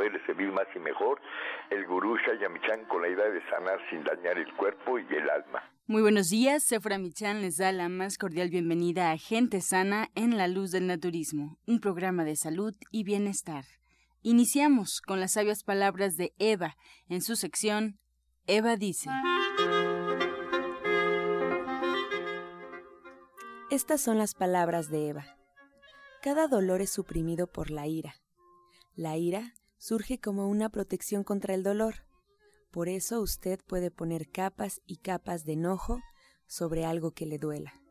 el 0.00 0.08
afán 0.08 0.12
de 0.12 0.20
poder 0.20 0.26
servir 0.26 0.52
más 0.52 0.66
y 0.74 0.78
mejor, 0.78 1.20
el 1.70 1.86
gurú 1.86 2.16
Shayamichan 2.16 2.86
con 2.86 3.02
la 3.02 3.08
idea 3.08 3.28
de 3.28 3.40
sanar 3.50 3.78
sin 3.90 4.02
dañar 4.04 4.38
el 4.38 4.52
cuerpo 4.54 4.98
y 4.98 5.06
el 5.14 5.28
alma. 5.28 5.62
Muy 5.86 6.02
buenos 6.02 6.30
días, 6.30 6.62
Sefra 6.62 6.98
Michan 6.98 7.42
les 7.42 7.58
da 7.58 7.72
la 7.72 7.88
más 7.88 8.16
cordial 8.16 8.48
bienvenida 8.48 9.10
a 9.10 9.18
Gente 9.18 9.60
Sana 9.60 10.08
en 10.14 10.38
la 10.38 10.48
Luz 10.48 10.70
del 10.70 10.86
Naturismo, 10.86 11.58
un 11.66 11.80
programa 11.80 12.24
de 12.24 12.36
salud 12.36 12.74
y 12.90 13.04
bienestar. 13.04 13.64
Iniciamos 14.22 15.00
con 15.00 15.20
las 15.20 15.32
sabias 15.32 15.64
palabras 15.64 16.16
de 16.16 16.32
Eva 16.38 16.76
en 17.08 17.20
su 17.20 17.36
sección 17.36 17.98
Eva 18.46 18.76
dice. 18.76 19.10
Estas 23.70 24.00
son 24.00 24.18
las 24.18 24.34
palabras 24.34 24.90
de 24.90 25.08
Eva. 25.08 25.24
Cada 26.22 26.46
dolor 26.46 26.80
es 26.80 26.90
suprimido 26.90 27.46
por 27.46 27.70
la 27.70 27.86
ira. 27.86 28.14
La 28.94 29.16
ira 29.16 29.54
surge 29.82 30.20
como 30.20 30.46
una 30.46 30.68
protección 30.68 31.24
contra 31.24 31.54
el 31.54 31.64
dolor. 31.64 32.06
Por 32.70 32.88
eso 32.88 33.20
usted 33.20 33.58
puede 33.66 33.90
poner 33.90 34.30
capas 34.30 34.80
y 34.86 34.98
capas 34.98 35.44
de 35.44 35.54
enojo 35.54 36.00
sobre 36.46 36.84
algo 36.84 37.10
que 37.10 37.26
le 37.26 37.36
duela. 37.36 37.82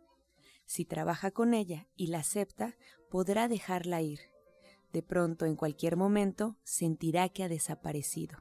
Si 0.65 0.85
trabaja 0.85 1.31
con 1.31 1.53
ella 1.53 1.89
y 1.97 2.07
la 2.07 2.19
acepta, 2.19 2.77
podrá 3.09 3.49
dejarla 3.49 4.01
ir. 4.01 4.21
De 4.93 5.03
pronto, 5.03 5.45
en 5.45 5.57
cualquier 5.57 5.97
momento, 5.97 6.55
sentirá 6.63 7.27
que 7.27 7.43
ha 7.43 7.49
desaparecido. 7.49 8.37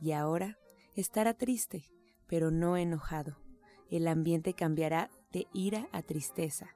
Y 0.00 0.10
ahora 0.10 0.58
estará 0.96 1.34
triste, 1.34 1.84
pero 2.26 2.50
no 2.50 2.76
enojado. 2.76 3.36
El 3.88 4.08
ambiente 4.08 4.54
cambiará 4.54 5.12
de 5.30 5.46
ira 5.52 5.88
a 5.92 6.02
tristeza. 6.02 6.74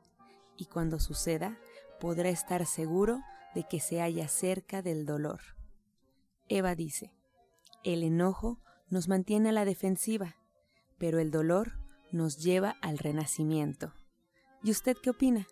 Y 0.57 0.67
cuando 0.67 1.01
suceda, 1.01 1.59
podrá 1.99 2.29
estar 2.29 2.67
seguro 2.67 3.21
de 3.57 3.65
que 3.65 3.81
se 3.81 3.99
halla 3.99 4.29
cerca 4.29 4.81
del 4.81 5.07
dolor. 5.07 5.41
Eva 6.49 6.75
dice, 6.75 7.13
el 7.85 8.03
enojo 8.03 8.59
nos 8.91 9.09
mantiene 9.09 9.49
a 9.49 9.53
la 9.53 9.65
defensiva, 9.65 10.37
pero 10.99 11.19
el 11.19 11.31
dolor 11.31 11.79
nos 12.13 12.39
lleva 12.39 12.77
al 12.81 12.99
renacimiento. 12.99 13.93
¿Y 14.63 14.71
usted 14.71 14.97
qué 15.03 15.11
opina? 15.11 15.47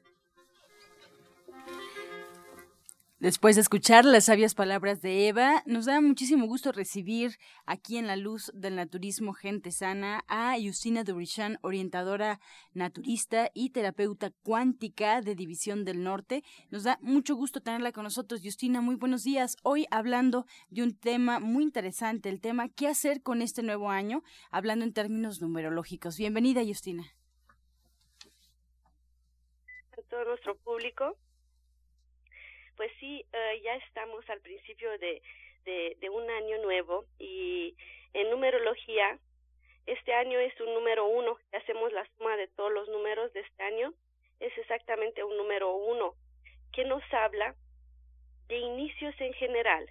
Después 3.23 3.55
de 3.55 3.63
escuchar 3.63 4.05
las 4.05 4.25
sabias 4.25 4.57
palabras 4.57 5.01
de 5.01 5.29
Eva, 5.29 5.63
nos 5.65 5.85
da 5.85 6.01
muchísimo 6.01 6.49
gusto 6.49 6.73
recibir 6.73 7.39
aquí 7.67 7.97
en 7.97 8.09
la 8.09 8.17
luz 8.17 8.51
del 8.53 8.75
naturismo 8.75 9.33
Gente 9.33 9.71
Sana 9.71 10.25
a 10.27 10.57
Justina 10.61 11.05
Durishan, 11.05 11.57
orientadora 11.63 12.41
naturista 12.75 13.53
y 13.55 13.71
terapeuta 13.71 14.33
cuántica 14.43 15.21
de 15.21 15.37
División 15.37 15.85
del 15.85 16.03
Norte. 16.03 16.43
Nos 16.71 16.83
da 16.83 16.99
mucho 17.01 17.37
gusto 17.37 17.61
tenerla 17.61 17.93
con 17.93 18.03
nosotros. 18.03 18.41
Justina, 18.43 18.81
muy 18.81 18.97
buenos 18.97 19.23
días. 19.23 19.57
Hoy 19.63 19.87
hablando 19.93 20.45
de 20.71 20.83
un 20.83 20.99
tema 20.99 21.39
muy 21.39 21.63
interesante, 21.63 22.29
el 22.29 22.41
tema 22.41 22.71
¿qué 22.71 22.89
hacer 22.89 23.23
con 23.23 23.41
este 23.41 23.63
nuevo 23.63 23.89
año? 23.89 24.25
Hablando 24.51 24.85
en 24.85 24.93
términos 24.93 25.41
numerológicos. 25.41 26.19
Bienvenida, 26.19 26.61
Justina. 26.67 27.05
A 29.93 30.03
todo 30.11 30.25
nuestro 30.25 30.57
público 30.57 31.17
pues 32.83 32.91
sí, 32.99 33.25
uh, 33.33 33.63
ya 33.63 33.77
estamos 33.77 34.29
al 34.29 34.41
principio 34.41 34.91
de, 34.99 35.23
de, 35.65 35.97
de, 36.01 36.11
un 36.11 36.29
año 36.29 36.59
nuevo 36.63 37.05
y 37.17 37.77
en 38.13 38.29
numerología, 38.29 39.21
este 39.87 40.13
año 40.13 40.41
es 40.41 40.61
un 40.61 40.75
número 40.75 41.07
uno, 41.07 41.39
hacemos 41.53 41.93
la 41.93 42.05
suma 42.17 42.37
de 42.37 42.49
todos 42.49 42.73
los 42.73 42.89
números 42.89 43.33
de 43.35 43.41
este 43.43 43.63
año, 43.63 43.95
es 44.41 44.59
exactamente 44.59 45.23
un 45.23 45.37
número 45.37 45.73
uno, 45.73 46.17
que 46.73 46.85
nos 46.85 47.05
habla 47.13 47.55
de 48.49 48.57
inicios 48.57 49.15
en 49.21 49.33
general, 49.35 49.89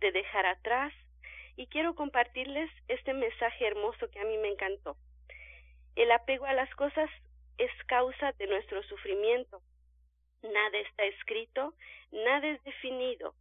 de 0.00 0.12
dejar 0.12 0.44
atrás, 0.44 0.92
y 1.56 1.68
quiero 1.68 1.94
compartirles 1.94 2.70
este 2.88 3.14
mensaje 3.14 3.66
hermoso 3.66 4.10
que 4.10 4.20
a 4.20 4.24
mí 4.24 4.36
me 4.36 4.48
encantó. 4.48 4.98
El 5.94 6.12
apego 6.12 6.44
a 6.44 6.52
las 6.52 6.68
cosas 6.74 7.08
es 7.56 7.70
causa 7.86 8.32
de 8.32 8.46
nuestro 8.46 8.82
sufrimiento. 8.82 9.62
Nada 10.52 10.78
está 10.78 11.04
escrito, 11.04 11.74
nada 12.12 12.46
es 12.46 12.62
definido. 12.62 13.34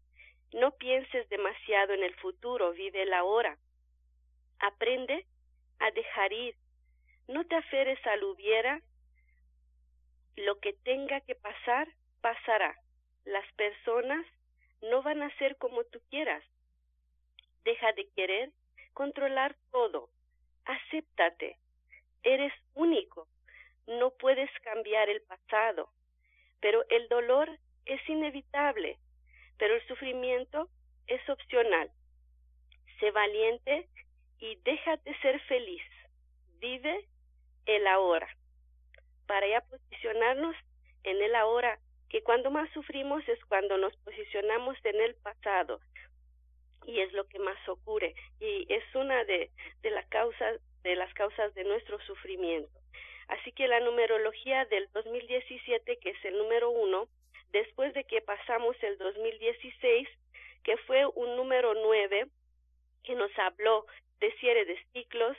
No 0.53 0.71
pienses 0.71 1.27
demasiado 1.29 1.93
en 1.93 2.03
el 2.03 2.15
futuro, 2.15 2.71
vive 2.71 3.03
el 3.03 3.13
ahora. 3.13 3.57
Aprende 4.59 5.25
a 5.79 5.91
dejar 5.91 6.33
ir. 6.33 6.55
No 7.27 7.45
te 7.45 7.55
aferres 7.55 7.99
al 8.07 8.23
hubiera. 8.23 8.81
Lo 10.35 10.59
que 10.59 10.73
tenga 10.73 11.21
que 11.21 11.35
pasar, 11.35 11.87
pasará. 12.21 12.75
Las 13.25 13.45
personas 13.53 14.25
no 14.81 15.03
van 15.03 15.21
a 15.21 15.35
ser 15.37 15.57
como 15.57 15.83
tú 15.83 15.99
quieras. 16.09 16.43
Deja 17.63 17.91
de 17.93 18.07
querer 18.15 18.51
controlar 18.93 19.55
todo. 19.71 20.09
Acéptate. 20.65 21.57
Eres 22.23 22.53
único. 22.73 23.27
No 23.87 24.11
puedes 24.11 24.49
cambiar 24.61 25.09
el 25.09 25.21
pasado 25.21 25.89
pero 26.65 26.83
el 26.89 27.07
dolor 27.09 27.47
es 27.85 28.01
inevitable, 28.09 28.97
pero 29.59 29.75
el 29.75 29.87
sufrimiento 29.87 30.67
es 31.05 31.21
opcional. 31.29 31.91
Sé 32.99 33.11
valiente 33.11 33.87
y 34.39 34.55
déjate 34.65 35.15
ser 35.21 35.39
feliz. 35.41 35.83
Vive 36.57 37.07
el 37.67 37.85
ahora. 37.85 38.27
Para 39.27 39.47
ya 39.47 39.61
posicionarnos 39.61 40.55
en 41.03 41.21
el 41.21 41.35
ahora, 41.35 41.77
que 42.09 42.23
cuando 42.23 42.49
más 42.49 42.67
sufrimos 42.71 43.21
es 43.29 43.45
cuando 43.45 43.77
nos 43.77 43.95
posicionamos 43.97 44.75
en 44.85 45.01
el 45.01 45.13
pasado. 45.17 45.79
Y 46.87 46.99
es 46.99 47.13
lo 47.13 47.27
que 47.27 47.37
más 47.37 47.59
ocurre. 47.69 48.15
Y 48.39 48.65
es 48.73 48.83
una 48.95 49.23
de, 49.25 49.51
de, 49.83 49.91
la 49.91 50.03
de 50.81 50.95
las 50.95 51.13
causas 51.13 51.53
de 51.53 51.63
nuestro 51.63 51.99
sufrimiento. 52.07 52.84
Así 53.27 53.51
que 53.51 53.67
la 53.67 53.79
numerología 53.79 54.65
del 54.65 54.87
2017, 54.93 55.97
que 55.97 56.09
es 56.11 56.25
el 56.25 56.37
número 56.37 56.69
uno, 56.69 57.07
después 57.51 57.93
de 57.93 58.03
que 58.03 58.21
pasamos 58.21 58.75
el 58.83 58.97
2016, 58.97 60.07
que 60.63 60.77
fue 60.77 61.05
un 61.05 61.35
número 61.35 61.73
nueve, 61.73 62.27
que 63.03 63.15
nos 63.15 63.31
habló 63.37 63.85
de 64.19 64.31
cierre 64.39 64.65
de 64.65 64.77
ciclos, 64.93 65.37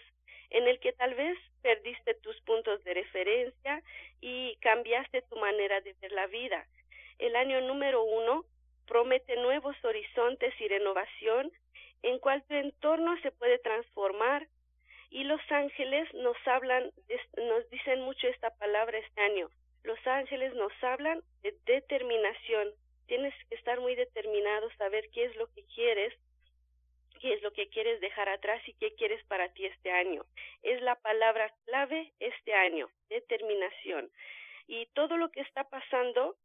en 0.51 0.69
el 0.69 0.79
que 0.81 0.93
tal 0.93 1.15
vez 1.15 1.37
perdiste 1.63 2.15
tus 2.15 2.41
puntos 2.43 2.83
de 2.85 2.95
referencia 2.95 3.83
y 4.21 4.57
cambiaste 4.57 5.23
tu 5.23 5.37
manera 5.37 5.81
de 5.81 5.95
ver 6.01 6.13
la 6.13 6.27
vida. 6.29 6.65
El 7.19 7.35
año 7.35 7.61
número 7.63 8.03
uno 8.05 8.45
promete 8.87 9.37
nuevos 9.37 9.77
horizontes 9.85 10.55
y 10.61 10.69
renovación 10.69 11.51
en 12.03 12.19
cual 12.19 12.43
tu 12.45 12.55
entorno 12.55 13.21
se 13.23 13.33
puede 13.33 13.59
transformar, 13.59 14.47
y 15.11 15.25
los 15.25 15.41
ángeles 15.51 16.13
nos 16.15 16.37
hablan, 16.47 16.91
nos 17.37 17.71
dicen 17.71 18.03
mucho 18.03 18.29
esta 18.29 18.51
palabra 18.57 18.99
este 18.99 19.21
año. 19.21 19.49
Los 19.83 20.05
ángeles 20.07 20.55
nos 20.55 20.73
hablan 20.83 21.23
de 21.43 21.55
determinación. 21.65 22.73
Tienes 23.07 23.35
que 23.49 23.55
estar 23.55 23.81
muy 23.81 23.95
determinado, 23.95 24.69
saber 24.79 25.09
qué 25.13 25.27
es 25.27 25.37
lo 25.37 25.47
que 25.53 25.65
quieres, 25.75 26.13
qué 27.21 27.35
es 27.35 27.43
lo 27.43 27.53
que 27.53 27.69
quieres 27.69 28.01
dejar 28.01 28.29
atrás 28.29 28.61
y 28.69 28.75
qué 28.75 28.95
quieres 28.95 29.25
para 29.27 29.49
ti 29.51 29.67
este 29.67 29.91
año. 29.91 30.25
Es 30.63 30.83
la 30.83 30.97
palabra 30.97 31.55
clave 31.67 32.13
este 32.19 32.53
año, 32.53 32.89
determinación. 33.09 34.11
Y 34.67 34.87
todo 34.87 35.17
lo 35.17 35.31
que 35.31 35.41
está 35.41 35.65
pasando, 35.65 36.37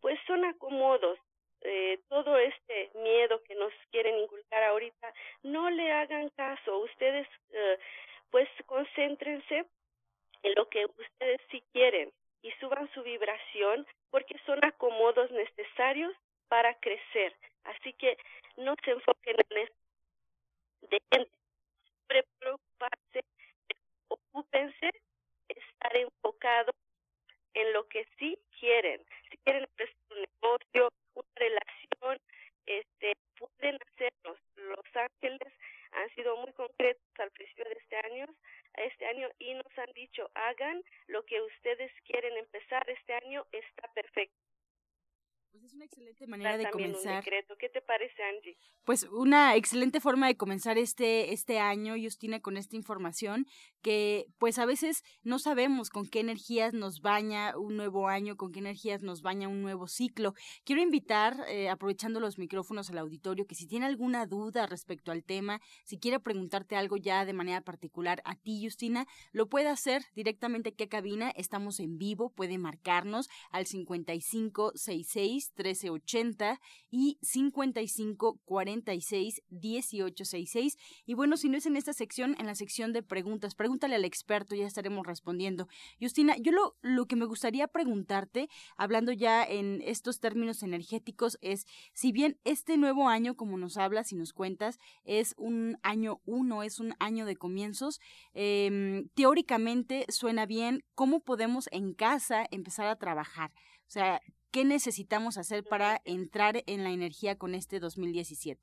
pues 0.00 0.18
son 0.26 0.44
acomodos, 0.44 1.18
eh, 1.62 2.00
todo 2.08 2.38
este 2.38 2.90
miedo 2.94 3.42
que 3.42 3.54
nos 3.54 3.72
quieren 3.90 4.18
inculcar 4.18 4.62
ahorita, 4.64 5.12
no 5.42 5.70
le 5.70 5.92
hagan 5.92 6.28
caso. 6.30 6.78
Ustedes, 6.78 7.26
eh, 7.52 7.78
pues, 8.30 8.48
concéntrense 8.66 9.66
en 10.42 10.54
lo 10.54 10.68
que 10.68 10.86
ustedes 10.86 11.40
sí 11.50 11.62
quieren 11.72 12.10
y 12.42 12.50
suban 12.52 12.90
su 12.94 13.02
vibración 13.02 13.86
porque 14.10 14.38
son 14.46 14.64
acomodos 14.64 15.30
necesarios 15.30 16.14
para 16.48 16.74
crecer. 16.80 17.36
Así 17.64 17.92
que 17.94 18.16
no 18.56 18.74
se 18.84 18.92
enfoquen 18.92 19.36
en 19.50 19.58
eso. 19.58 19.74
Dejen 20.82 21.28
de 22.08 22.24
preocuparse, 22.38 23.24
ocúpense, 24.08 24.90
estar 25.48 25.96
enfocados 25.96 26.74
en 27.54 27.72
lo 27.72 27.86
que 27.88 28.06
sí 28.18 28.38
quieren. 28.58 29.00
Si 29.30 29.36
quieren 29.38 29.64
empezar 29.64 29.96
un 30.10 30.20
negocio, 30.20 30.88
una 31.20 31.34
relación, 31.36 32.20
este, 32.66 33.12
pueden 33.38 33.78
hacerlo. 33.82 34.36
Los 34.56 34.96
ángeles 34.96 35.52
han 35.92 36.08
sido 36.14 36.36
muy 36.36 36.52
concretos 36.52 37.02
al 37.18 37.30
principio 37.32 37.64
de 37.64 37.72
este 37.72 37.96
año, 37.96 38.26
este 38.74 39.06
año 39.06 39.28
y 39.38 39.54
nos 39.54 39.78
han 39.78 39.92
dicho 39.94 40.30
hagan 40.34 40.82
lo 41.08 41.24
que 41.24 41.40
ustedes 41.42 41.90
quieren 42.04 42.36
empezar 42.36 42.88
este 42.88 43.14
año 43.14 43.46
está 43.52 43.92
perfecto. 43.92 44.36
Pues 45.50 45.64
es 45.64 45.74
una 45.74 45.84
excelente 45.86 46.26
manera 46.26 46.56
de 46.56 46.70
comenzar. 46.70 47.24
¿Qué 47.90 47.94
te 47.94 47.98
parece, 47.98 48.22
Angie? 48.22 48.56
Pues 48.84 49.04
una 49.12 49.56
excelente 49.56 50.00
forma 50.00 50.26
de 50.26 50.36
comenzar 50.36 50.78
este, 50.78 51.32
este 51.32 51.58
año, 51.58 51.94
Justina, 52.02 52.40
con 52.40 52.56
esta 52.56 52.76
información 52.76 53.46
que 53.82 54.26
pues 54.38 54.58
a 54.58 54.66
veces 54.66 55.02
no 55.22 55.38
sabemos 55.38 55.90
con 55.90 56.08
qué 56.08 56.20
energías 56.20 56.74
nos 56.74 57.00
baña 57.00 57.56
un 57.56 57.76
nuevo 57.76 58.08
año, 58.08 58.36
con 58.36 58.52
qué 58.52 58.58
energías 58.58 59.02
nos 59.02 59.22
baña 59.22 59.48
un 59.48 59.62
nuevo 59.62 59.86
ciclo. 59.86 60.34
Quiero 60.64 60.82
invitar, 60.82 61.44
eh, 61.48 61.68
aprovechando 61.68 62.20
los 62.20 62.38
micrófonos 62.38 62.90
al 62.90 62.98
auditorio, 62.98 63.46
que 63.46 63.54
si 63.54 63.66
tiene 63.66 63.86
alguna 63.86 64.26
duda 64.26 64.66
respecto 64.66 65.12
al 65.12 65.24
tema, 65.24 65.60
si 65.84 65.98
quiere 65.98 66.18
preguntarte 66.18 66.76
algo 66.76 66.96
ya 66.96 67.24
de 67.24 67.32
manera 67.32 67.60
particular 67.60 68.22
a 68.24 68.34
ti, 68.34 68.62
Justina, 68.64 69.06
lo 69.32 69.48
puede 69.48 69.68
hacer 69.68 70.02
directamente 70.14 70.70
aquí 70.70 70.84
a 70.84 70.88
cabina. 70.88 71.30
Estamos 71.36 71.80
en 71.80 71.98
vivo, 71.98 72.30
puede 72.30 72.58
marcarnos 72.58 73.28
al 73.50 73.66
5566 73.66 75.52
1380 75.56 76.60
y 76.90 77.18
55 77.22 77.62
46 77.88 79.42
1866. 79.48 80.76
Y 81.06 81.14
bueno, 81.14 81.36
si 81.36 81.48
no 81.48 81.56
es 81.56 81.66
en 81.66 81.76
esta 81.76 81.92
sección, 81.92 82.36
en 82.38 82.46
la 82.46 82.54
sección 82.54 82.92
de 82.92 83.02
preguntas, 83.02 83.54
pregúntale 83.54 83.94
al 83.94 84.04
experto, 84.04 84.54
ya 84.54 84.66
estaremos 84.66 85.06
respondiendo. 85.06 85.68
Justina, 86.00 86.36
yo 86.38 86.52
lo, 86.52 86.76
lo 86.82 87.06
que 87.06 87.16
me 87.16 87.26
gustaría 87.26 87.68
preguntarte, 87.68 88.48
hablando 88.76 89.12
ya 89.12 89.44
en 89.44 89.82
estos 89.84 90.20
términos 90.20 90.62
energéticos, 90.62 91.38
es 91.40 91.66
si 91.92 92.12
bien 92.12 92.38
este 92.44 92.76
nuevo 92.76 93.08
año, 93.08 93.36
como 93.36 93.56
nos 93.58 93.76
hablas 93.76 94.12
y 94.12 94.16
nos 94.16 94.32
cuentas, 94.32 94.78
es 95.04 95.34
un 95.36 95.78
año 95.82 96.20
uno, 96.24 96.62
es 96.62 96.80
un 96.80 96.94
año 96.98 97.26
de 97.26 97.36
comienzos, 97.36 98.00
em, 98.32 99.08
teóricamente 99.14 100.06
suena 100.08 100.46
bien, 100.46 100.84
¿cómo 100.94 101.20
podemos 101.20 101.68
en 101.72 101.94
casa 101.94 102.46
empezar 102.50 102.86
a 102.86 102.96
trabajar? 102.96 103.52
O 103.86 103.92
sea, 103.92 104.20
¿Qué 104.52 104.64
necesitamos 104.64 105.38
hacer 105.38 105.62
para 105.62 106.00
entrar 106.04 106.64
en 106.66 106.82
la 106.82 106.90
energía 106.90 107.38
con 107.38 107.54
este 107.54 107.78
2017? 107.78 108.58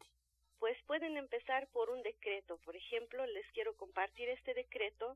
Pues 0.59 0.75
pueden 0.85 1.15
empezar 1.15 1.69
por 1.69 1.89
un 1.89 2.03
decreto. 2.03 2.57
Por 2.65 2.75
ejemplo, 2.75 3.25
les 3.25 3.49
quiero 3.53 3.73
compartir 3.77 4.27
este 4.27 4.53
decreto. 4.53 5.15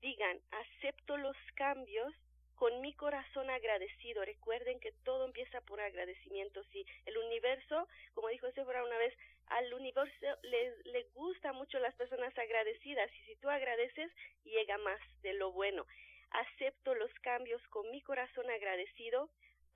Digan, 0.00 0.40
acepto 0.50 1.16
los 1.16 1.36
cambios 1.54 2.12
con 2.56 2.80
mi 2.80 2.92
corazón 2.94 3.50
agradecido. 3.50 4.24
Recuerden 4.24 4.80
que 4.80 4.90
todo 5.04 5.26
empieza 5.26 5.60
por 5.60 5.80
agradecimiento. 5.80 6.64
Si 6.72 6.84
el 7.06 7.16
universo, 7.16 7.86
como 8.12 8.30
dijo 8.30 8.50
Sephora 8.50 8.82
una 8.82 8.98
vez, 8.98 9.14
al 9.46 9.72
universo 9.72 10.26
le, 10.42 10.74
le 10.86 11.04
gusta 11.14 11.52
mucho 11.52 11.78
las 11.78 11.94
personas 11.94 12.36
agradecidas 12.36 13.08
y 13.14 13.26
si 13.26 13.36
tú 13.36 13.48
agradeces, 13.48 14.10
llega 14.42 14.76
más 14.78 14.98
de 15.22 15.34
lo 15.34 15.52
bueno. 15.52 15.86
Acepto 16.30 16.96
los 16.96 17.14
cambios 17.20 17.62
con 17.68 17.88
mi 17.92 18.02
corazón 18.02 18.50
agradecido 18.50 19.30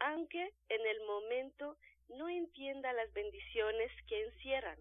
aunque 0.04 0.52
en 0.68 0.86
el 0.86 1.00
momento 1.06 1.78
no 2.10 2.28
entienda 2.28 2.92
las 2.92 3.10
bendiciones 3.14 3.90
que 4.06 4.24
encierran. 4.24 4.78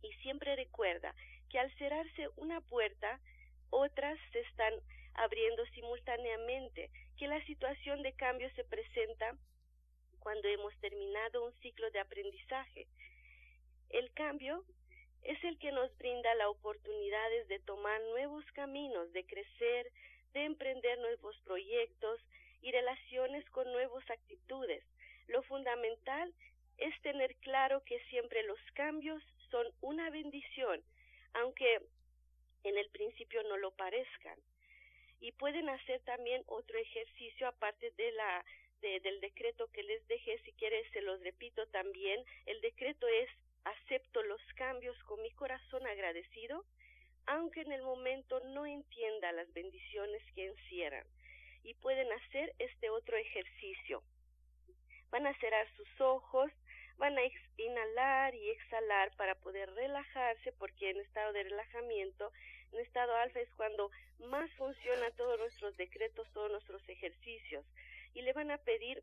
Y 0.00 0.10
siempre 0.22 0.56
recuerda 0.56 1.14
que 1.50 1.58
al 1.58 1.70
cerrarse 1.76 2.30
una 2.36 2.62
puerta, 2.62 3.20
otras 3.68 4.18
se 4.32 4.40
están 4.40 4.72
abriendo 5.14 5.66
simultáneamente, 5.74 6.90
que 7.18 7.28
la 7.28 7.44
situación 7.44 8.02
de 8.02 8.14
cambio 8.14 8.48
se 8.54 8.64
presenta 8.64 9.36
cuando 10.20 10.48
hemos 10.48 10.74
terminado 10.80 11.44
un 11.44 11.52
ciclo 11.60 11.90
de 11.90 12.00
aprendizaje. 12.00 12.86
El 13.90 14.10
cambio 14.14 14.64
es 15.24 15.42
el 15.44 15.58
que 15.58 15.72
nos 15.72 15.94
brinda 15.98 16.34
la 16.36 16.48
oportunidades 16.48 17.48
de 17.48 17.60
tomar 17.60 18.00
nuevos 18.12 18.46
caminos, 18.52 19.12
de 19.12 19.26
crecer, 19.26 19.92
de 20.32 20.44
emprender 20.44 20.98
nuevos 21.00 21.38
proyectos, 21.44 22.18
y 22.66 22.72
relaciones 22.72 23.48
con 23.50 23.70
nuevas 23.70 24.10
actitudes. 24.10 24.82
Lo 25.28 25.40
fundamental 25.44 26.34
es 26.78 27.00
tener 27.02 27.36
claro 27.36 27.84
que 27.84 28.00
siempre 28.10 28.42
los 28.42 28.58
cambios 28.74 29.22
son 29.52 29.68
una 29.82 30.10
bendición, 30.10 30.82
aunque 31.34 31.80
en 32.64 32.76
el 32.76 32.90
principio 32.90 33.40
no 33.44 33.56
lo 33.56 33.70
parezcan. 33.70 34.36
Y 35.20 35.30
pueden 35.32 35.68
hacer 35.68 36.00
también 36.00 36.42
otro 36.46 36.76
ejercicio 36.76 37.46
aparte 37.46 37.92
de 37.92 38.10
la 38.12 38.44
del 38.80 39.20
decreto 39.20 39.68
que 39.72 39.82
les 39.82 40.06
dejé, 40.06 40.38
si 40.44 40.52
quieres 40.52 40.86
se 40.92 41.02
los 41.02 41.20
repito 41.20 41.66
también. 41.68 42.22
El 42.46 42.60
decreto 42.60 43.06
es 43.06 43.28
acepto 43.64 44.22
los 44.24 44.40
cambios 44.54 44.96
con 45.04 45.22
mi 45.22 45.30
corazón 45.32 45.86
agradecido, 45.86 46.64
aunque 47.26 47.62
en 47.62 47.72
el 47.72 47.82
momento 47.82 48.40
no 48.40 48.66
entienda 48.66 49.32
las 49.32 49.52
bendiciones 49.52 50.22
que 50.34 50.46
encierran 50.46 51.06
y 51.66 51.74
pueden 51.74 52.10
hacer 52.12 52.54
este 52.60 52.90
otro 52.90 53.16
ejercicio. 53.16 54.00
Van 55.10 55.26
a 55.26 55.38
cerrar 55.40 55.66
sus 55.76 56.00
ojos, 56.00 56.50
van 56.96 57.18
a 57.18 57.22
inhalar 57.56 58.34
y 58.36 58.50
exhalar 58.50 59.14
para 59.16 59.34
poder 59.34 59.68
relajarse 59.74 60.52
porque 60.52 60.90
en 60.90 61.00
estado 61.00 61.32
de 61.32 61.42
relajamiento, 61.42 62.32
en 62.72 62.80
estado 62.80 63.16
alfa 63.16 63.40
es 63.40 63.52
cuando 63.56 63.90
más 64.20 64.48
funcionan 64.52 65.12
todos 65.16 65.38
nuestros 65.40 65.76
decretos, 65.76 66.30
todos 66.32 66.52
nuestros 66.52 66.88
ejercicios 66.88 67.66
y 68.14 68.22
le 68.22 68.32
van 68.32 68.52
a 68.52 68.58
pedir 68.58 69.02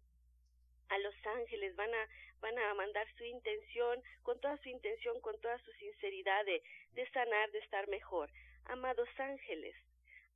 a 0.88 0.98
los 1.00 1.16
ángeles, 1.36 1.76
van 1.76 1.94
a, 1.94 2.08
van 2.40 2.58
a 2.60 2.74
mandar 2.76 3.06
su 3.18 3.26
intención, 3.26 4.02
con 4.22 4.40
toda 4.40 4.58
su 4.58 4.70
intención, 4.70 5.20
con 5.20 5.40
toda 5.42 5.58
su 5.60 5.72
sinceridad 5.74 6.46
de, 6.46 6.64
de 6.94 7.10
sanar, 7.12 7.52
de 7.52 7.60
estar 7.60 7.88
mejor. 7.90 8.30
Amados 8.66 9.10
ángeles, 9.18 9.76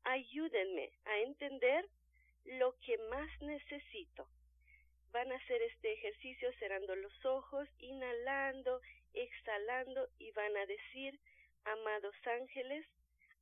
ayúdenme 0.04 0.92
a 1.06 1.20
entender 1.20 1.88
lo 2.48 2.78
que 2.80 2.98
más 3.10 3.30
necesito. 3.42 4.28
Van 5.12 5.32
a 5.32 5.36
hacer 5.36 5.62
este 5.62 5.94
ejercicio 5.94 6.52
cerrando 6.60 6.96
los 6.96 7.26
ojos, 7.26 7.68
inhalando, 7.80 8.82
exhalando 9.14 10.08
y 10.20 10.32
van 10.32 10.56
a 10.58 10.66
decir, 10.66 11.20
amados 11.64 12.16
ángeles, 12.26 12.86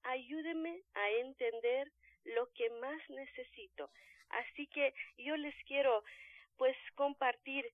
ayúdenme 0.04 0.82
a 0.94 1.10
entender 1.12 1.92
lo 2.24 2.52
que 2.54 2.70
más 2.82 3.02
necesito. 3.10 3.92
Así 4.30 4.68
que 4.68 4.94
yo 5.18 5.36
les 5.38 5.56
quiero 5.66 6.04
pues 6.58 6.76
compartir 6.96 7.72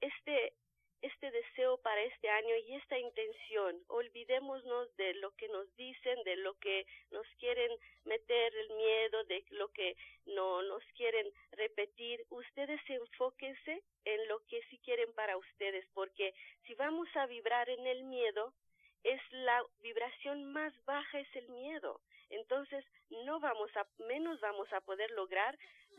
este 0.00 0.54
este 1.04 1.30
deseo 1.30 1.76
para 1.78 2.02
este 2.02 2.28
año 2.30 2.56
y 2.56 2.74
esta 2.74 2.98
intención. 2.98 3.78
Olvidémonos 3.88 4.96
de 4.96 5.14
lo 5.14 5.32
que 5.32 5.48
nos 5.48 5.74
dicen, 5.76 6.22
de 6.24 6.36
lo 6.36 6.54
que 6.58 6.86
nos 7.10 7.26
quieren 7.38 7.70
meter 8.04 8.54
el 8.54 8.70
miedo, 8.70 9.24
de 9.24 9.44
lo 9.50 9.68
que 9.68 9.96
no 10.26 10.62
nos 10.62 10.82
quieren 10.96 11.30
repetir. 11.52 12.24
Ustedes 12.30 12.80
enfóquense 12.88 13.82
en 14.04 14.28
lo 14.28 14.40
que 14.46 14.62
sí 14.70 14.78
quieren 14.78 15.12
para 15.14 15.36
ustedes, 15.36 15.86
porque 15.92 16.34
si 16.66 16.74
vamos 16.74 17.08
a 17.16 17.26
vibrar 17.26 17.68
en 17.68 17.86
el 17.86 18.04
miedo, 18.04 18.54
es 19.02 19.20
la 19.32 19.62
vibración 19.80 20.44
más 20.52 20.72
baja 20.86 21.20
es 21.20 21.36
el 21.36 21.48
miedo. 21.50 22.00
Entonces, 22.30 22.84
no 23.26 23.38
vamos 23.38 23.70
a 23.76 23.86
menos 24.04 24.40
vamos 24.40 24.72
a 24.72 24.80
poder 24.80 25.10
lograr 25.10 25.58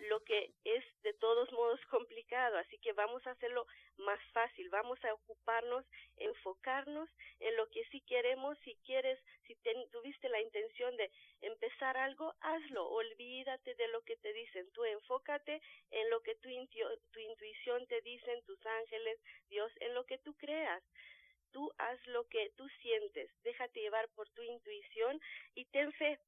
lo 0.09 0.23
que 0.23 0.51
es 0.63 0.83
de 1.03 1.13
todos 1.13 1.51
modos 1.51 1.79
complicado, 1.89 2.57
así 2.57 2.77
que 2.79 2.93
vamos 2.93 3.25
a 3.25 3.31
hacerlo 3.31 3.65
más 3.97 4.19
fácil, 4.33 4.69
vamos 4.69 5.03
a 5.05 5.13
ocuparnos, 5.13 5.85
enfocarnos 6.17 7.09
en 7.39 7.55
lo 7.55 7.69
que 7.69 7.85
sí 7.85 8.01
queremos, 8.01 8.57
si 8.59 8.75
quieres, 8.85 9.19
si 9.47 9.55
tuviste 9.91 10.29
la 10.29 10.41
intención 10.41 10.95
de 10.97 11.09
empezar 11.41 11.97
algo, 11.97 12.33
hazlo, 12.41 12.87
olvídate 12.89 13.75
de 13.75 13.87
lo 13.89 14.01
que 14.01 14.17
te 14.17 14.33
dicen, 14.33 14.69
tú 14.71 14.83
enfócate 14.85 15.61
en 15.91 16.09
lo 16.09 16.21
que 16.21 16.35
tu, 16.35 16.49
tu 17.11 17.19
intuición 17.19 17.85
te 17.87 18.01
dicen, 18.01 18.43
tus 18.45 18.63
ángeles, 18.65 19.19
Dios, 19.49 19.71
en 19.79 19.93
lo 19.93 20.05
que 20.05 20.17
tú 20.19 20.33
creas. 20.35 20.83
Tú 21.51 21.71
haz 21.77 22.05
lo 22.07 22.27
que 22.27 22.51
tú 22.57 22.67
sientes, 22.81 23.31
déjate 23.43 23.79
llevar 23.79 24.09
por 24.09 24.27
tu 24.31 24.41
intuición 24.43 25.21
y 25.53 25.63
ten 25.65 25.93
fe, 25.93 26.19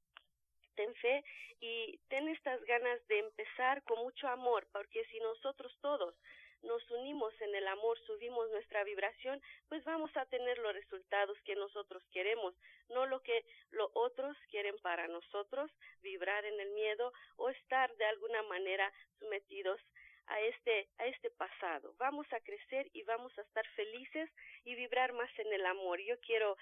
ten 0.78 0.94
fe 0.96 1.26
y 1.60 2.00
ten 2.08 2.30
estas 2.30 2.64
ganas 2.64 3.06
de 3.08 3.20
empezar 3.20 3.84
con 3.84 4.00
mucho 4.00 4.28
amor, 4.28 4.66
porque 4.72 5.04
si 5.12 5.20
nosotros 5.20 5.76
todos 5.82 6.16
nos 6.64 6.90
unimos 6.92 7.34
en 7.42 7.54
el 7.56 7.68
amor, 7.68 7.98
subimos 8.06 8.50
nuestra 8.52 8.84
vibración, 8.84 9.42
pues 9.70 9.84
vamos 9.84 10.16
a 10.16 10.26
tener 10.26 10.58
los 10.60 10.74
resultados 10.74 11.38
que 11.46 11.56
nosotros 11.56 12.04
queremos, 12.12 12.54
no 12.90 13.06
lo 13.06 13.22
que 13.22 13.46
los 13.72 13.90
otros 13.94 14.36
quieren 14.50 14.76
para 14.80 15.08
nosotros, 15.08 15.72
vibrar 16.02 16.46
en 16.46 16.60
el 16.60 16.70
miedo 16.72 17.12
o 17.38 17.50
estar 17.50 17.94
de 17.98 18.06
alguna 18.06 18.44
manera 18.44 18.92
sometidos 19.20 19.80
a 20.28 20.40
este, 20.42 20.88
a 20.98 21.06
este 21.06 21.30
pasado. 21.32 21.94
Vamos 21.98 22.28
a 22.34 22.40
crecer 22.42 22.90
y 22.94 23.04
vamos 23.04 23.38
a 23.38 23.42
estar 23.42 23.66
felices 23.76 24.30
y 24.66 24.76
vibrar 24.76 25.14
más 25.14 25.30
en 25.40 25.52
el 25.54 25.66
amor. 25.66 26.00
Yo 26.02 26.20
quiero, 26.22 26.58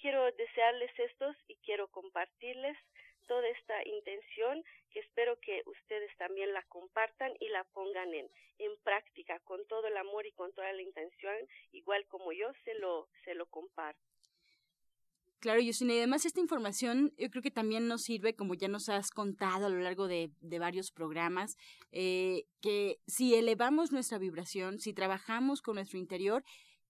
quiero 0.00 0.30
desearles 0.32 0.90
estos 0.98 1.36
y 1.48 1.56
quiero 1.56 1.88
compartirles 1.88 2.76
toda 3.26 3.48
esta 3.48 3.86
intención 3.86 4.64
que 4.90 5.00
espero 5.00 5.38
que 5.40 5.62
ustedes 5.66 6.16
también 6.16 6.52
la 6.52 6.62
compartan 6.64 7.32
y 7.40 7.48
la 7.48 7.64
pongan 7.64 8.14
en, 8.14 8.30
en 8.58 8.76
práctica 8.82 9.40
con 9.40 9.66
todo 9.66 9.86
el 9.88 9.96
amor 9.96 10.26
y 10.26 10.32
con 10.32 10.52
toda 10.52 10.72
la 10.72 10.82
intención, 10.82 11.34
igual 11.72 12.06
como 12.06 12.32
yo 12.32 12.52
se 12.64 12.74
lo, 12.74 13.08
se 13.24 13.34
lo 13.34 13.46
comparto. 13.46 14.00
Claro, 15.44 15.60
Justina, 15.62 15.92
y 15.92 15.98
además 15.98 16.24
esta 16.24 16.40
información 16.40 17.12
yo 17.18 17.28
creo 17.28 17.42
que 17.42 17.50
también 17.50 17.86
nos 17.86 18.04
sirve, 18.04 18.34
como 18.34 18.54
ya 18.54 18.66
nos 18.66 18.88
has 18.88 19.10
contado 19.10 19.66
a 19.66 19.68
lo 19.68 19.78
largo 19.78 20.08
de, 20.08 20.30
de 20.40 20.58
varios 20.58 20.90
programas, 20.90 21.58
eh, 21.92 22.46
que 22.62 22.96
si 23.06 23.34
elevamos 23.34 23.92
nuestra 23.92 24.16
vibración, 24.16 24.78
si 24.78 24.94
trabajamos 24.94 25.60
con 25.60 25.74
nuestro 25.74 25.98
interior, 25.98 26.42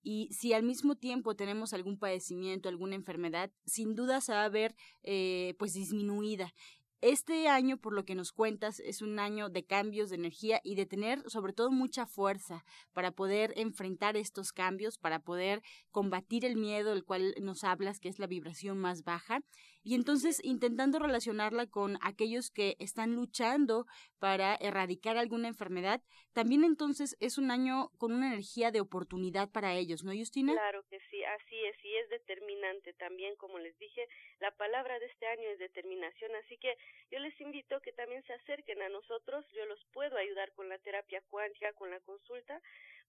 y 0.04 0.28
si 0.32 0.52
al 0.52 0.62
mismo 0.62 0.94
tiempo 0.94 1.34
tenemos 1.34 1.72
algún 1.72 1.98
padecimiento, 1.98 2.68
alguna 2.68 2.94
enfermedad, 2.94 3.50
sin 3.64 3.94
duda 3.94 4.20
se 4.20 4.32
va 4.32 4.44
a 4.44 4.48
ver 4.50 4.76
eh, 5.02 5.54
pues 5.58 5.72
disminuida. 5.72 6.52
Este 7.00 7.48
año, 7.48 7.76
por 7.76 7.92
lo 7.92 8.06
que 8.06 8.14
nos 8.14 8.32
cuentas, 8.32 8.80
es 8.80 9.02
un 9.02 9.18
año 9.18 9.50
de 9.50 9.64
cambios 9.64 10.08
de 10.08 10.16
energía 10.16 10.60
y 10.64 10.74
de 10.74 10.86
tener 10.86 11.22
sobre 11.28 11.52
todo 11.52 11.70
mucha 11.70 12.06
fuerza 12.06 12.64
para 12.94 13.10
poder 13.10 13.52
enfrentar 13.56 14.16
estos 14.16 14.52
cambios, 14.52 14.96
para 14.96 15.18
poder 15.18 15.62
combatir 15.90 16.46
el 16.46 16.56
miedo 16.56 16.90
del 16.90 17.04
cual 17.04 17.34
nos 17.42 17.62
hablas, 17.62 18.00
que 18.00 18.08
es 18.08 18.18
la 18.18 18.26
vibración 18.26 18.78
más 18.78 19.04
baja, 19.04 19.40
y 19.84 19.94
entonces 19.94 20.40
intentando 20.42 20.98
relacionarla 20.98 21.66
con 21.66 21.98
aquellos 22.02 22.50
que 22.50 22.74
están 22.80 23.14
luchando 23.14 23.86
para 24.18 24.56
erradicar 24.56 25.18
alguna 25.18 25.48
enfermedad, 25.48 26.00
también 26.32 26.64
entonces 26.64 27.16
es 27.20 27.38
un 27.38 27.50
año 27.50 27.90
con 27.98 28.12
una 28.12 28.28
energía 28.28 28.70
de 28.70 28.80
oportunidad 28.80 29.50
para 29.52 29.74
ellos, 29.74 30.02
¿no, 30.02 30.12
Justina? 30.12 30.54
Claro 30.54 30.82
que 30.88 30.98
sí, 31.10 31.22
así 31.22 31.64
es, 31.64 31.84
y 31.84 31.96
es 31.96 32.08
determinante 32.08 32.94
también, 32.94 33.36
como 33.36 33.58
les 33.58 33.78
dije, 33.78 34.08
la 34.40 34.50
palabra 34.52 34.98
de 34.98 35.06
este 35.06 35.26
año 35.26 35.48
es 35.50 35.58
determinación, 35.58 36.34
así 36.36 36.56
que 36.56 36.74
yo 37.10 37.18
les 37.18 37.38
invito 37.40 37.80
que 37.82 37.92
también 37.92 38.22
se 38.24 38.32
acerquen 38.32 38.80
a 38.82 38.88
nosotros, 38.88 39.44
yo 39.52 39.66
los 39.66 39.84
puedo 39.92 40.16
ayudar 40.16 40.50
con 40.52 40.68
la 40.68 40.78
terapia 40.78 41.22
cuántica, 41.28 41.72
con 41.74 41.90
la 41.90 42.00
consulta, 42.00 42.60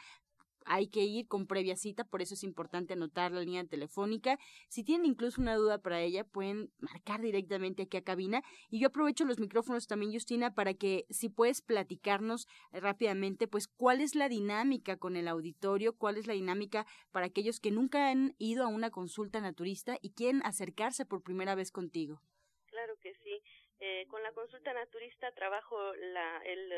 hay 0.67 0.89
que 0.89 1.05
ir 1.05 1.27
con 1.29 1.47
previa 1.47 1.77
cita, 1.77 2.05
por 2.05 2.23
eso 2.23 2.35
es 2.35 2.43
importante 2.43 2.93
anotar 2.93 3.33
la 3.33 3.41
línea 3.41 3.65
telefónica. 3.65 4.39
Si 4.69 4.85
tienen 4.85 5.07
incluso 5.07 5.41
una 5.41 5.55
duda 5.55 5.79
para 5.79 6.01
ella, 6.01 6.25
pueden 6.25 6.71
marcar 6.79 7.21
directamente 7.21 7.85
aquí 7.85 7.97
a 7.97 8.05
cabina. 8.05 8.43
Y 8.69 8.81
yo 8.81 8.89
aprovecho 8.89 9.25
los 9.25 9.39
micrófonos 9.39 9.87
también, 9.87 10.13
Justina, 10.13 10.55
para 10.55 10.75
que 10.75 11.07
si 11.11 11.29
puedes 11.29 11.63
platicarnos 11.63 12.47
rápidamente, 12.73 13.49
pues 13.49 13.69
cuál 13.69 14.01
es 14.01 14.15
la 14.15 14.29
dinámica 14.29 14.97
con 14.97 15.17
el 15.17 15.29
auditorio, 15.29 15.97
cuál 15.97 16.17
es 16.17 16.27
la 16.27 16.35
dinámica 16.35 16.87
para 17.13 17.27
aquellos 17.27 17.61
que 17.61 17.71
nunca 17.71 18.11
han 18.11 18.35
ido 18.39 18.65
a 18.65 18.69
una 18.69 18.91
consulta 18.91 19.41
naturista 19.41 19.99
y 20.03 20.11
quieren 20.11 20.43
acercarse 20.45 21.07
por 21.07 21.23
primera 21.23 21.55
vez 21.55 21.71
contigo. 21.71 22.21
Claro 22.67 22.97
que 23.01 23.15
sí. 23.23 23.43
Eh, 23.79 24.07
con 24.09 24.23
la 24.23 24.33
consulta 24.33 24.73
naturista 24.73 25.31
trabajo 25.33 25.77
la, 25.95 26.39
el 26.45 26.73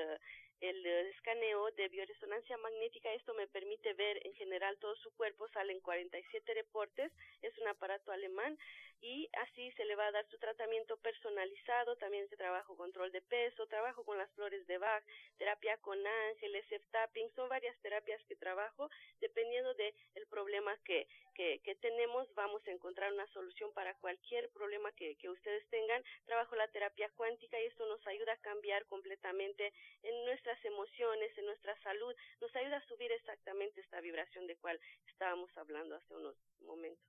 el 0.60 0.84
escaneo 0.86 1.70
de 1.72 1.88
bioresonancia 1.88 2.56
magnética. 2.58 3.12
Esto 3.12 3.34
me 3.34 3.46
permite 3.46 3.92
ver 3.94 4.26
en 4.26 4.34
general 4.34 4.76
todo 4.78 4.96
su 4.96 5.10
cuerpo. 5.12 5.48
Salen 5.48 5.80
47 5.80 6.54
reportes. 6.54 7.12
Es 7.42 7.56
un 7.58 7.68
aparato 7.68 8.12
alemán 8.12 8.58
y 9.00 9.28
así 9.42 9.70
se 9.72 9.84
le 9.84 9.96
va 9.96 10.06
a 10.06 10.12
dar 10.12 10.26
su 10.28 10.38
tratamiento 10.38 10.96
personalizado. 10.98 11.96
También 11.96 12.28
se 12.28 12.36
trabajo 12.36 12.76
control 12.76 13.10
de 13.12 13.22
peso, 13.22 13.66
trabajo 13.66 14.04
con 14.04 14.18
las 14.18 14.30
flores 14.32 14.66
de 14.66 14.78
Bach, 14.78 15.04
terapia 15.38 15.76
con 15.78 15.98
ángeles, 16.06 16.64
tapping. 16.90 17.30
Son 17.34 17.48
varias 17.48 17.76
terapias 17.80 18.22
que 18.24 18.36
trabajo 18.36 18.90
dependiendo 19.20 19.74
de 19.74 19.94
el 20.14 20.26
problema 20.26 20.76
que, 20.84 21.06
que, 21.34 21.60
que 21.64 21.74
tenemos. 21.76 22.32
Vamos 22.34 22.66
a 22.66 22.70
encontrar 22.70 23.12
una 23.12 23.26
solución 23.28 23.72
para 23.72 23.94
cualquier 23.94 24.50
problema 24.50 24.92
que, 24.92 25.16
que 25.16 25.28
ustedes 25.28 25.66
tengan. 25.70 26.02
Trabajo 26.26 26.56
la 26.56 26.68
terapia 26.68 27.10
cuántica 27.16 27.60
y 27.60 27.66
esto 27.66 27.86
nos 27.86 28.06
ayuda 28.06 28.32
a 28.32 28.38
cambiar 28.38 28.84
completamente 28.86 29.72
en 30.02 30.24
nuestra 30.24 30.48
emociones, 30.64 31.36
en 31.36 31.46
nuestra 31.46 31.76
salud, 31.82 32.14
nos 32.40 32.54
ayuda 32.54 32.76
a 32.76 32.86
subir 32.86 33.10
exactamente 33.12 33.80
esta 33.80 34.00
vibración 34.00 34.46
de 34.46 34.56
cual 34.56 34.78
estábamos 35.06 35.50
hablando 35.56 35.96
hace 35.96 36.14
unos 36.14 36.36
momentos. 36.60 37.04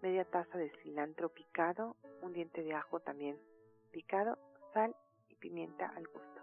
media 0.00 0.24
taza 0.24 0.56
de 0.56 0.70
cilantro 0.82 1.28
picado, 1.28 1.96
un 2.22 2.32
diente 2.32 2.62
de 2.62 2.72
ajo 2.72 2.98
también 3.00 3.36
picado, 3.92 4.38
sal 4.76 4.94
y 5.30 5.36
pimienta 5.36 5.86
al 5.96 6.06
gusto. 6.06 6.42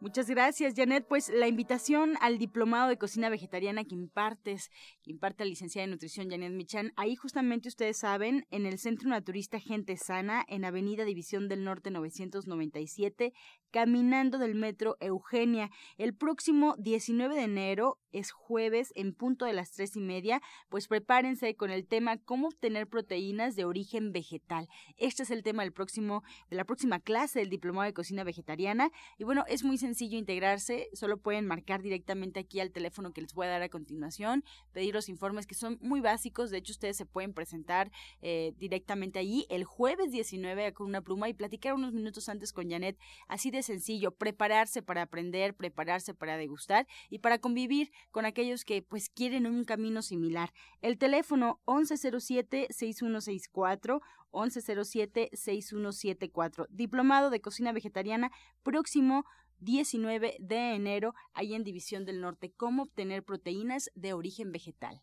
Muchas 0.00 0.28
gracias, 0.28 0.74
Janet. 0.76 1.06
Pues 1.08 1.28
la 1.28 1.48
invitación 1.48 2.14
al 2.20 2.38
diplomado 2.38 2.88
de 2.88 2.98
cocina 2.98 3.30
vegetariana 3.30 3.84
que 3.84 3.96
impartes, 3.96 4.70
que 5.02 5.10
imparte 5.10 5.44
la 5.44 5.50
licenciada 5.50 5.86
de 5.86 5.92
nutrición 5.92 6.30
Janet 6.30 6.52
Michan, 6.52 6.92
ahí 6.96 7.16
justamente 7.16 7.68
ustedes 7.68 7.98
saben, 7.98 8.46
en 8.50 8.66
el 8.66 8.78
Centro 8.78 9.08
Naturista 9.08 9.58
Gente 9.58 9.96
Sana, 9.96 10.44
en 10.48 10.64
Avenida 10.64 11.04
División 11.04 11.48
del 11.48 11.64
Norte 11.64 11.90
997, 11.90 13.32
caminando 13.70 14.38
del 14.38 14.54
metro 14.54 14.96
Eugenia. 15.00 15.70
El 15.96 16.14
próximo 16.14 16.74
19 16.78 17.34
de 17.34 17.42
enero 17.42 17.98
es 18.12 18.30
jueves 18.30 18.92
en 18.94 19.12
punto 19.12 19.44
de 19.44 19.52
las 19.52 19.72
tres 19.72 19.96
y 19.96 20.00
media, 20.00 20.40
pues 20.68 20.88
prepárense 20.88 21.54
con 21.54 21.70
el 21.70 21.86
tema 21.86 22.16
cómo 22.16 22.48
obtener 22.48 22.86
proteínas 22.86 23.56
de 23.56 23.64
origen 23.64 24.12
vegetal. 24.12 24.68
Este 24.96 25.22
es 25.22 25.30
el 25.30 25.42
tema 25.42 25.62
del 25.62 25.72
próximo, 25.72 26.22
de 26.50 26.56
la 26.56 26.64
próxima 26.64 27.00
clase 27.00 27.40
del 27.40 27.50
diplomado 27.50 27.86
de 27.86 27.92
cocina 27.92 28.24
vegetariana. 28.24 28.90
Y 29.18 29.24
bueno, 29.24 29.44
es 29.48 29.64
muy 29.64 29.78
sencillo 29.78 30.18
integrarse, 30.18 30.88
solo 30.94 31.18
pueden 31.18 31.46
marcar 31.46 31.82
directamente 31.82 32.40
aquí 32.40 32.60
al 32.60 32.72
teléfono 32.72 33.12
que 33.12 33.20
les 33.20 33.34
voy 33.34 33.46
a 33.46 33.50
dar 33.50 33.62
a 33.62 33.68
continuación, 33.68 34.44
pedir 34.72 34.94
los 34.94 35.08
informes 35.08 35.46
que 35.46 35.54
son 35.54 35.78
muy 35.80 36.00
básicos, 36.00 36.50
de 36.50 36.58
hecho 36.58 36.72
ustedes 36.72 36.96
se 36.96 37.06
pueden 37.06 37.34
presentar 37.34 37.90
eh, 38.22 38.52
directamente 38.56 39.18
allí 39.18 39.46
el 39.50 39.64
jueves 39.64 40.10
19 40.10 40.72
con 40.72 40.86
una 40.86 41.02
pluma 41.02 41.28
y 41.28 41.34
platicar 41.34 41.74
unos 41.74 41.92
minutos 41.92 42.28
antes 42.28 42.52
con 42.52 42.70
Janet, 42.70 42.98
así 43.28 43.50
de 43.50 43.57
sencillo, 43.62 44.12
prepararse 44.12 44.82
para 44.82 45.02
aprender, 45.02 45.54
prepararse 45.54 46.14
para 46.14 46.36
degustar 46.36 46.86
y 47.10 47.18
para 47.18 47.38
convivir 47.38 47.90
con 48.10 48.24
aquellos 48.24 48.64
que 48.64 48.82
pues 48.82 49.08
quieren 49.08 49.46
un 49.46 49.64
camino 49.64 50.02
similar. 50.02 50.52
El 50.80 50.98
teléfono 50.98 51.60
1107-6164, 51.66 54.00
1107-6174, 54.32 56.66
diplomado 56.70 57.30
de 57.30 57.40
cocina 57.40 57.72
vegetariana, 57.72 58.30
próximo 58.62 59.24
19 59.60 60.36
de 60.38 60.74
enero, 60.74 61.14
ahí 61.32 61.54
en 61.54 61.64
División 61.64 62.04
del 62.04 62.20
Norte, 62.20 62.52
cómo 62.56 62.84
obtener 62.84 63.24
proteínas 63.24 63.90
de 63.94 64.12
origen 64.12 64.52
vegetal. 64.52 65.02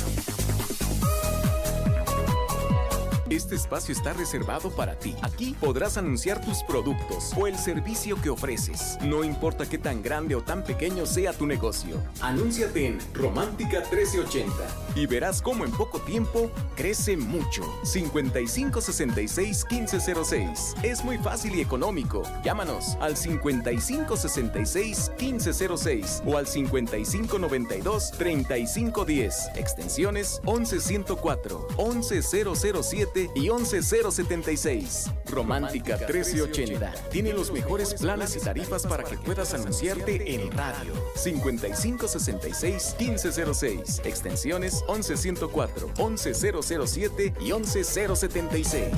Este 3.31 3.55
espacio 3.55 3.93
está 3.93 4.11
reservado 4.11 4.69
para 4.71 4.99
ti. 4.99 5.15
Aquí 5.21 5.55
podrás 5.57 5.95
anunciar 5.95 6.43
tus 6.43 6.63
productos 6.63 7.31
o 7.37 7.47
el 7.47 7.57
servicio 7.57 8.21
que 8.21 8.29
ofreces. 8.29 8.97
No 9.05 9.23
importa 9.23 9.65
qué 9.65 9.77
tan 9.77 10.03
grande 10.03 10.35
o 10.35 10.41
tan 10.41 10.65
pequeño 10.65 11.05
sea 11.05 11.31
tu 11.31 11.45
negocio. 11.47 11.95
Anúnciate 12.19 12.87
en 12.87 12.99
Romántica 13.13 13.79
1380 13.89 14.51
y 14.95 15.05
verás 15.05 15.41
cómo 15.41 15.63
en 15.63 15.71
poco 15.71 16.01
tiempo 16.01 16.51
crece 16.75 17.15
mucho. 17.15 17.63
5566 17.85 19.65
1506. 19.71 20.75
Es 20.83 21.01
muy 21.01 21.17
fácil 21.17 21.55
y 21.55 21.61
económico. 21.61 22.23
Llámanos 22.43 22.97
al 22.99 23.15
5566 23.15 25.11
1506 25.17 26.23
o 26.25 26.35
al 26.35 26.47
5592 26.47 28.11
3510. 28.11 29.51
Extensiones 29.55 30.41
11104, 30.43 31.67
11007 31.77 33.20
y 33.35 33.49
11076. 33.49 35.11
Romántica 35.25 35.97
1380. 35.97 36.93
Tiene 37.09 37.33
los 37.33 37.51
mejores 37.51 37.93
planes 37.93 38.35
y 38.35 38.39
tarifas 38.39 38.85
para 38.87 39.03
que 39.03 39.17
puedas 39.17 39.53
anunciarte 39.53 40.33
en 40.33 40.51
radio. 40.51 40.93
5566 41.15 42.95
1506. 42.99 44.01
Extensiones 44.03 44.83
11104, 44.87 45.91
11007 45.95 47.33
y 47.39 47.51
11076. 47.51 48.91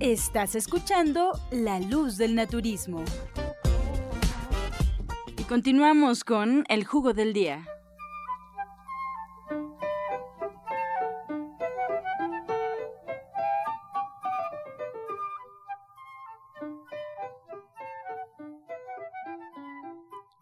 Estás 0.00 0.54
escuchando 0.54 1.32
La 1.50 1.80
Luz 1.80 2.18
del 2.18 2.34
Naturismo 2.34 3.04
continuamos 5.48 6.24
con 6.24 6.64
el 6.68 6.84
jugo 6.84 7.12
del 7.12 7.32
día. 7.32 7.66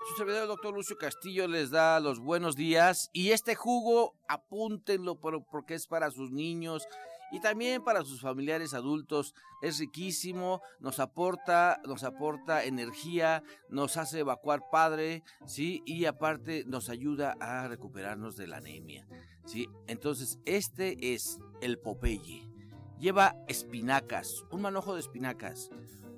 Su 0.09 0.17
servidor, 0.17 0.43
el 0.43 0.49
doctor 0.49 0.75
Lucio 0.75 0.97
Castillo, 0.97 1.49
les 1.49 1.71
da 1.71 1.99
los 1.99 2.21
buenos 2.21 2.55
días. 2.55 3.11
Y 3.13 3.31
este 3.31 3.55
jugo, 3.55 4.15
apúntenlo 4.29 5.19
porque 5.19 5.75
es 5.75 5.87
para 5.87 6.11
sus 6.11 6.31
niños, 6.31 6.87
y 7.33 7.41
también 7.41 7.83
para 7.83 8.05
sus 8.05 8.21
familiares 8.21 8.75
adultos 8.75 9.35
es 9.63 9.79
riquísimo, 9.79 10.61
nos 10.81 11.01
aporta, 11.01 11.81
nos 11.87 12.05
aporta 12.05 12.65
energía, 12.65 13.43
nos 13.71 13.97
hace 13.97 14.21
evacuar 14.21 14.69
padre, 14.71 15.25
¿sí? 15.47 15.83
Y 15.87 16.05
aparte 16.05 16.65
nos 16.67 16.91
ayuda 16.91 17.35
a 17.41 17.67
recuperarnos 17.69 18.37
de 18.37 18.47
la 18.47 18.59
anemia, 18.59 19.09
¿sí? 19.47 19.67
Entonces, 19.87 20.39
este 20.45 21.15
es 21.15 21.41
el 21.63 21.79
Popeye. 21.79 22.47
Lleva 23.01 23.35
espinacas, 23.49 24.45
un 24.51 24.61
manojo 24.61 24.95
de 24.95 25.01
espinacas, 25.01 25.71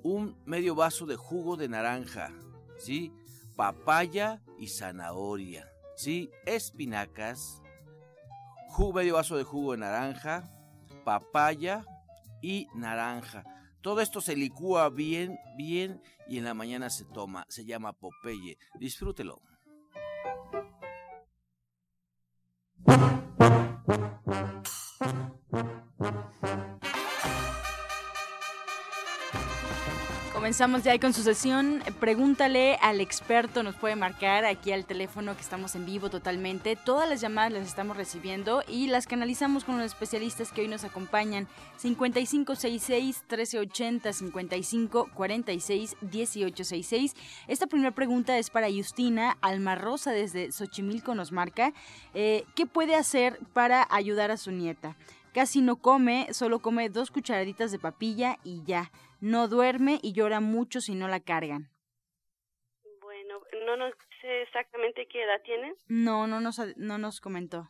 un 0.02 0.36
medio 0.44 0.74
vaso 0.74 1.06
de 1.06 1.16
jugo 1.16 1.56
de 1.56 1.68
naranja, 1.68 2.32
¿sí? 2.76 3.12
Papaya 3.54 4.42
y 4.58 4.66
zanahoria, 4.66 5.70
¿sí? 5.94 6.28
Espinacas, 6.44 7.62
medio 8.92 9.14
vaso 9.14 9.36
de 9.36 9.44
jugo 9.44 9.72
de 9.72 9.78
naranja, 9.78 10.50
papaya 11.04 11.84
y 12.42 12.66
naranja. 12.74 13.44
Todo 13.80 14.00
esto 14.00 14.20
se 14.20 14.34
licúa 14.36 14.88
bien, 14.88 15.38
bien 15.56 16.00
y 16.28 16.38
en 16.38 16.44
la 16.44 16.54
mañana 16.54 16.90
se 16.90 17.04
toma. 17.04 17.44
Se 17.48 17.64
llama 17.64 17.92
Popeye. 17.92 18.58
Disfrútelo. 18.80 19.42
Comenzamos 30.44 30.82
ya 30.82 31.00
con 31.00 31.14
su 31.14 31.22
sesión. 31.22 31.82
Pregúntale 32.00 32.76
al 32.82 33.00
experto, 33.00 33.62
nos 33.62 33.76
puede 33.76 33.96
marcar 33.96 34.44
aquí 34.44 34.72
al 34.72 34.84
teléfono 34.84 35.34
que 35.34 35.40
estamos 35.40 35.74
en 35.74 35.86
vivo 35.86 36.10
totalmente. 36.10 36.76
Todas 36.76 37.08
las 37.08 37.22
llamadas 37.22 37.50
las 37.50 37.66
estamos 37.66 37.96
recibiendo 37.96 38.62
y 38.68 38.88
las 38.88 39.06
canalizamos 39.06 39.64
con 39.64 39.78
los 39.78 39.86
especialistas 39.86 40.52
que 40.52 40.60
hoy 40.60 40.68
nos 40.68 40.84
acompañan. 40.84 41.48
5566-1380, 41.82 44.12
5546-1866. 46.02 47.14
Esta 47.48 47.66
primera 47.66 47.92
pregunta 47.92 48.36
es 48.36 48.50
para 48.50 48.70
Justina 48.70 49.38
Almarrosa 49.40 50.10
desde 50.10 50.52
Xochimilco, 50.52 51.14
nos 51.14 51.32
marca. 51.32 51.72
Eh, 52.12 52.44
¿Qué 52.54 52.66
puede 52.66 52.96
hacer 52.96 53.38
para 53.54 53.86
ayudar 53.88 54.30
a 54.30 54.36
su 54.36 54.50
nieta? 54.50 54.94
Casi 55.32 55.62
no 55.62 55.76
come, 55.76 56.28
solo 56.32 56.58
come 56.60 56.90
dos 56.90 57.10
cucharaditas 57.10 57.72
de 57.72 57.78
papilla 57.78 58.38
y 58.44 58.62
ya 58.66 58.92
no 59.20 59.48
duerme 59.48 59.98
y 60.02 60.12
llora 60.12 60.40
mucho 60.40 60.80
si 60.80 60.94
no 60.94 61.08
la 61.08 61.20
cargan. 61.20 61.70
Bueno, 63.00 63.40
no 63.66 63.76
nos 63.76 63.94
sé 64.20 64.42
exactamente 64.42 65.06
qué 65.06 65.22
edad 65.22 65.40
tiene. 65.42 65.74
No, 65.88 66.26
no 66.26 66.40
nos, 66.40 66.58
no 66.76 66.98
nos 66.98 67.20
comentó. 67.20 67.68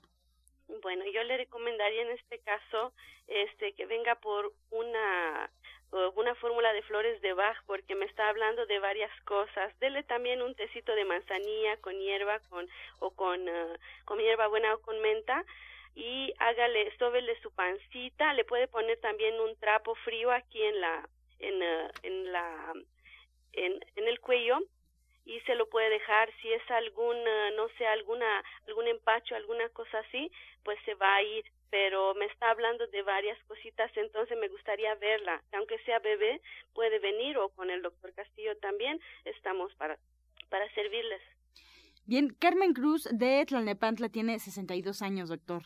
Bueno, 0.83 1.05
yo 1.13 1.23
le 1.25 1.37
recomendaría 1.37 2.03
en 2.03 2.11
este 2.11 2.39
caso 2.41 2.93
este 3.27 3.75
que 3.75 3.87
venga 3.87 4.17
por 4.17 4.53
una 4.71 5.51
una 6.17 6.35
fórmula 6.35 6.73
de 6.73 6.83
flores 6.83 7.21
de 7.23 7.35
Bach 7.35 7.57
porque 7.67 7.95
me 7.95 8.05
está 8.07 8.29
hablando 8.29 8.67
de 8.67 8.81
varias 8.81 9.13
cosas. 9.23 9.79
Dele 9.79 10.03
también 10.03 10.43
un 10.43 10.55
tecito 10.55 10.93
de 10.95 11.05
manzanilla 11.05 11.77
con 11.77 11.99
hierba 12.01 12.41
con 12.51 12.69
o 12.99 13.11
con 13.11 13.49
uh, 13.49 13.77
con 14.05 14.19
hierba 14.19 14.49
buena 14.49 14.75
o 14.75 14.81
con 14.81 15.01
menta 15.01 15.45
y 15.95 16.35
hágale 16.39 16.97
sóbele 16.99 17.41
su 17.41 17.53
pancita, 17.53 18.33
le 18.35 18.45
puede 18.45 18.67
poner 18.67 18.99
también 19.01 19.39
un 19.41 19.57
trapo 19.57 19.95
frío 20.05 20.33
aquí 20.33 20.61
en 20.61 20.81
la 20.81 21.09
en, 21.39 21.55
uh, 21.55 21.91
en 22.03 22.33
la 22.33 22.73
en, 23.53 23.81
en 23.97 24.09
el 24.09 24.21
cuello 24.21 24.59
y 25.25 25.41
se 25.41 25.55
lo 25.55 25.69
puede 25.69 25.89
dejar. 25.91 26.31
Si 26.43 26.53
es 26.53 26.71
algún 26.71 27.17
no 27.57 27.69
sé 27.79 27.87
alguna 27.87 28.43
algún 28.67 28.89
empacho 28.89 29.35
alguna 29.35 29.69
cosa 29.71 29.99
así 29.99 30.31
pues 30.65 30.79
se 30.85 30.95
va 30.95 31.17
a 31.17 31.23
ir. 31.23 31.45
Pero 31.71 32.15
me 32.15 32.27
está 32.27 32.51
hablando 32.51 32.87
de 32.87 33.03
varias 33.03 33.43
cositas 33.45 33.91
entonces 33.97 34.39
me 34.39 34.49
gustaría 34.49 34.95
verla. 34.95 35.43
Aunque 35.53 35.79
sea 35.81 35.99
bebé 35.99 36.41
puede 36.73 36.99
venir 36.99 37.37
o 37.39 37.49
con 37.51 37.71
el 37.71 37.83
doctor 37.83 38.13
Castillo 38.15 38.57
también 38.59 39.01
estamos 39.25 39.75
para 39.75 39.99
para 40.51 40.73
servirles. 40.75 41.23
Bien, 42.07 42.29
Carmen 42.39 42.75
Cruz 42.75 43.09
de 43.11 43.47
Tlalnepantla 43.47 44.11
tiene 44.11 44.39
62 44.39 45.01
años, 45.01 45.31
doctor. 45.31 45.63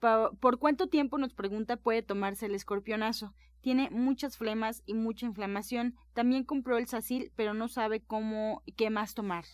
¿Por 0.00 0.58
cuánto 0.58 0.88
tiempo, 0.88 1.18
nos 1.18 1.34
pregunta, 1.34 1.76
puede 1.76 2.02
tomarse 2.02 2.46
el 2.46 2.54
escorpionazo? 2.54 3.34
Tiene 3.60 3.90
muchas 3.90 4.36
flemas 4.36 4.82
y 4.86 4.94
mucha 4.94 5.26
inflamación. 5.26 5.96
También 6.14 6.44
compró 6.44 6.78
el 6.78 6.86
sacil, 6.86 7.32
pero 7.34 7.54
no 7.54 7.68
sabe 7.68 8.00
cómo, 8.00 8.62
qué 8.76 8.90
más 8.90 9.14
tomar. 9.14 9.44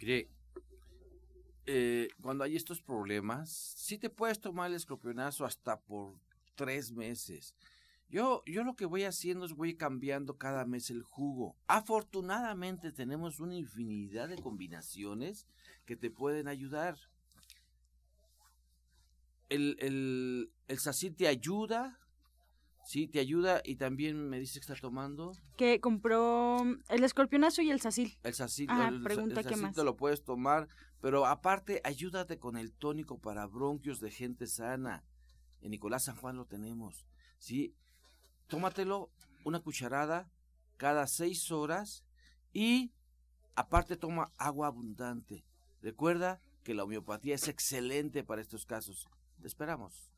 Mire, 0.00 0.30
eh, 1.66 2.08
cuando 2.22 2.44
hay 2.44 2.56
estos 2.56 2.80
problemas, 2.80 3.50
sí 3.50 3.98
te 3.98 4.08
puedes 4.08 4.40
tomar 4.40 4.70
el 4.70 4.76
escorpionazo 4.76 5.44
hasta 5.44 5.80
por 5.80 6.14
tres 6.54 6.92
meses. 6.92 7.54
Yo, 8.08 8.42
yo 8.46 8.62
lo 8.62 8.76
que 8.76 8.86
voy 8.86 9.02
haciendo 9.02 9.44
es 9.44 9.52
voy 9.52 9.74
cambiando 9.74 10.38
cada 10.38 10.64
mes 10.64 10.90
el 10.90 11.02
jugo. 11.02 11.56
Afortunadamente 11.66 12.92
tenemos 12.92 13.40
una 13.40 13.56
infinidad 13.56 14.28
de 14.28 14.38
combinaciones 14.38 15.46
que 15.84 15.96
te 15.96 16.10
pueden 16.10 16.46
ayudar. 16.46 16.96
El, 19.48 19.76
el, 19.80 20.52
el 20.68 21.14
te 21.16 21.28
ayuda, 21.28 21.98
sí, 22.84 23.06
te 23.06 23.20
ayuda 23.20 23.62
y 23.64 23.76
también 23.76 24.28
me 24.28 24.38
dice 24.40 24.54
que 24.54 24.72
está 24.72 24.74
tomando. 24.74 25.32
Que 25.56 25.80
compró 25.80 26.58
el 26.88 27.04
escorpionazo 27.04 27.62
y 27.62 27.70
el 27.70 27.80
sacil. 27.80 28.18
El 28.22 28.34
sacil, 28.34 28.68
Ajá, 28.70 28.88
el, 28.88 29.02
pregunta 29.02 29.40
el 29.40 29.46
qué 29.46 29.56
más. 29.56 29.74
te 29.74 29.84
lo 29.84 29.96
puedes 29.96 30.24
tomar, 30.24 30.68
pero 31.00 31.26
aparte 31.26 31.80
ayúdate 31.84 32.38
con 32.38 32.56
el 32.56 32.72
tónico 32.72 33.18
para 33.18 33.46
bronquios 33.46 34.00
de 34.00 34.10
gente 34.10 34.46
sana. 34.46 35.04
En 35.60 35.70
Nicolás 35.70 36.04
San 36.04 36.16
Juan 36.16 36.36
lo 36.36 36.46
tenemos, 36.46 37.06
sí. 37.38 37.74
Tómatelo 38.48 39.10
una 39.44 39.60
cucharada 39.60 40.30
cada 40.76 41.06
seis 41.06 41.50
horas 41.50 42.04
y 42.52 42.92
aparte 43.54 43.96
toma 43.96 44.32
agua 44.36 44.68
abundante. 44.68 45.44
Recuerda 45.82 46.40
que 46.62 46.74
la 46.74 46.84
homeopatía 46.84 47.34
es 47.34 47.48
excelente 47.48 48.24
para 48.24 48.42
estos 48.42 48.66
casos. 48.66 49.08
Te 49.40 49.46
esperamos. 49.46 50.10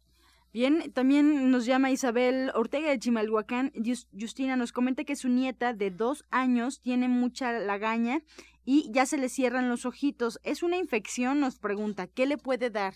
Bien, 0.53 0.93
también 0.93 1.51
nos 1.51 1.67
llama 1.67 1.91
Isabel 1.91 2.51
Ortega 2.55 2.89
de 2.89 2.99
Chimalhuacán. 2.99 3.71
Jus- 3.75 4.09
Justina 4.19 4.57
nos 4.57 4.73
comenta 4.73 5.05
que 5.05 5.15
su 5.17 5.29
nieta 5.29 5.75
de 5.75 5.91
dos 5.91 6.25
años 6.31 6.81
tiene 6.81 7.07
mucha 7.09 7.53
lagaña 7.53 8.21
y 8.65 8.91
ya 8.93 9.05
se 9.05 9.19
le 9.19 9.29
cierran 9.29 9.69
los 9.69 9.85
ojitos. 9.85 10.41
¿Es 10.45 10.63
una 10.63 10.77
infección? 10.79 11.41
Nos 11.41 11.59
pregunta. 11.59 12.07
¿Qué 12.07 12.25
le 12.27 12.39
puede 12.39 12.71
dar? 12.71 12.95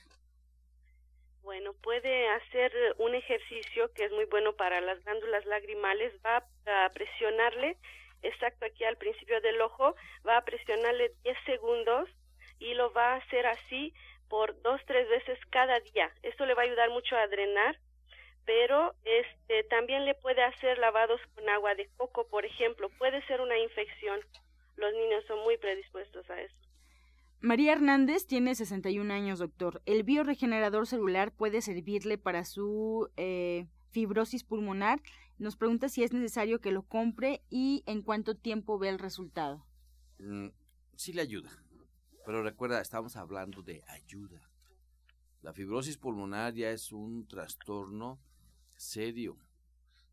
Bueno, 1.42 1.74
puede 1.82 2.28
hacer 2.28 2.72
un 2.98 3.14
ejercicio 3.14 3.90
que 3.94 4.04
es 4.06 4.12
muy 4.12 4.24
bueno 4.26 4.54
para 4.54 4.80
las 4.80 5.02
glándulas 5.04 5.44
lagrimales. 5.44 6.12
Va 6.24 6.36
a 6.38 6.90
presionarle, 6.90 7.76
exacto 8.22 8.64
aquí 8.64 8.84
al 8.84 8.96
principio 8.96 9.40
del 9.42 9.60
ojo, 9.60 9.94
va 10.26 10.38
a 10.38 10.44
presionarle 10.44 11.12
10 11.24 11.36
segundos 11.44 12.08
y 12.58 12.74
lo 12.74 12.92
va 12.92 13.14
a 13.14 13.16
hacer 13.16 13.44
así 13.46 13.92
por 14.32 14.58
dos, 14.62 14.80
tres 14.86 15.06
veces 15.10 15.38
cada 15.50 15.78
día. 15.80 16.10
Esto 16.22 16.46
le 16.46 16.54
va 16.54 16.62
a 16.62 16.64
ayudar 16.64 16.88
mucho 16.88 17.14
a 17.14 17.26
drenar, 17.26 17.78
pero 18.46 18.94
este 19.04 19.62
también 19.64 20.06
le 20.06 20.14
puede 20.14 20.42
hacer 20.42 20.78
lavados 20.78 21.20
con 21.34 21.46
agua 21.50 21.74
de 21.74 21.90
coco, 21.98 22.26
por 22.28 22.46
ejemplo. 22.46 22.88
Puede 22.96 23.22
ser 23.26 23.42
una 23.42 23.58
infección. 23.58 24.20
Los 24.76 24.90
niños 24.94 25.22
son 25.28 25.40
muy 25.40 25.58
predispuestos 25.58 26.30
a 26.30 26.40
eso. 26.40 26.54
María 27.40 27.72
Hernández 27.72 28.26
tiene 28.26 28.54
61 28.54 29.12
años, 29.12 29.38
doctor. 29.38 29.82
¿El 29.84 30.02
bioregenerador 30.02 30.86
celular 30.86 31.30
puede 31.36 31.60
servirle 31.60 32.16
para 32.16 32.46
su 32.46 33.10
eh, 33.18 33.66
fibrosis 33.90 34.44
pulmonar? 34.44 35.02
Nos 35.36 35.56
pregunta 35.56 35.90
si 35.90 36.04
es 36.04 36.14
necesario 36.14 36.58
que 36.58 36.72
lo 36.72 36.84
compre 36.84 37.42
y 37.50 37.82
en 37.84 38.00
cuánto 38.00 38.34
tiempo 38.34 38.78
ve 38.78 38.88
el 38.88 38.98
resultado. 38.98 39.66
Mm, 40.18 40.48
sí 40.96 41.12
le 41.12 41.20
ayuda. 41.20 41.50
Pero 42.24 42.42
recuerda, 42.42 42.80
estamos 42.80 43.16
hablando 43.16 43.62
de 43.62 43.82
ayuda. 43.88 44.40
La 45.42 45.52
fibrosis 45.52 45.98
pulmonar 45.98 46.54
ya 46.54 46.70
es 46.70 46.92
un 46.92 47.26
trastorno 47.26 48.20
serio. 48.76 49.36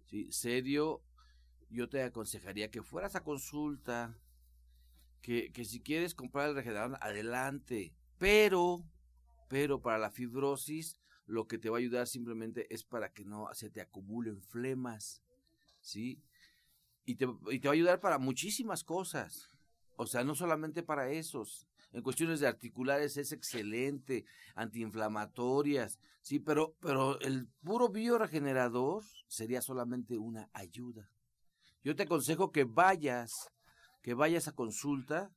Sí, 0.07 0.31
serio. 0.31 1.03
Yo 1.69 1.87
te 1.87 2.01
aconsejaría 2.01 2.71
que 2.71 2.81
fueras 2.81 3.15
a 3.15 3.23
consulta. 3.23 4.17
Que, 5.21 5.51
que 5.51 5.65
si 5.65 5.81
quieres 5.81 6.15
comprar 6.15 6.49
el 6.49 6.55
regenerador, 6.55 6.97
adelante. 7.01 7.93
Pero, 8.17 8.83
pero 9.47 9.81
para 9.81 9.99
la 9.99 10.09
fibrosis, 10.09 10.99
lo 11.27 11.47
que 11.47 11.59
te 11.59 11.69
va 11.69 11.77
a 11.77 11.79
ayudar 11.79 12.07
simplemente 12.07 12.73
es 12.73 12.83
para 12.83 13.13
que 13.13 13.23
no 13.23 13.47
se 13.53 13.69
te 13.69 13.81
acumulen 13.81 14.41
flemas. 14.41 15.21
¿Sí? 15.79 16.23
Y 17.05 17.15
te, 17.15 17.27
y 17.51 17.59
te 17.59 17.67
va 17.67 17.73
a 17.73 17.75
ayudar 17.75 17.99
para 17.99 18.17
muchísimas 18.17 18.83
cosas. 18.83 19.47
O 19.95 20.07
sea, 20.07 20.23
no 20.23 20.33
solamente 20.33 20.81
para 20.81 21.11
esos. 21.11 21.68
En 21.91 22.03
cuestiones 22.03 22.39
de 22.39 22.47
articulares 22.47 23.17
es 23.17 23.31
excelente, 23.31 24.25
antiinflamatorias, 24.55 25.99
sí, 26.21 26.39
pero, 26.39 26.75
pero 26.79 27.19
el 27.21 27.47
puro 27.63 27.89
bioregenerador 27.89 29.03
sería 29.27 29.61
solamente 29.61 30.17
una 30.17 30.49
ayuda. 30.53 31.09
Yo 31.83 31.95
te 31.95 32.03
aconsejo 32.03 32.51
que 32.51 32.65
vayas, 32.65 33.49
que 34.01 34.13
vayas 34.13 34.47
a 34.47 34.53
consulta 34.53 35.31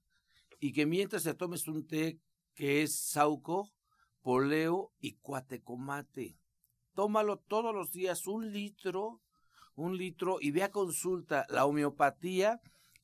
y 0.61 0.73
que 0.73 0.87
mientras 0.87 1.23
te 1.23 1.35
tomes 1.35 1.67
un 1.69 1.87
té 1.87 2.21
que 2.55 2.83
es 2.83 2.99
sauco, 2.99 3.73
poleo 4.21 4.93
y 5.01 5.15
cuatecomate. 5.15 6.37
Tómalo 6.95 7.39
todos 7.39 7.75
los 7.75 7.91
días, 7.91 8.27
un 8.27 8.53
litro, 8.53 9.23
un 9.75 9.97
litro, 9.97 10.37
y 10.41 10.51
ve 10.51 10.63
a 10.63 10.71
consulta. 10.71 11.47
La 11.49 11.65
homeopatía 11.65 12.61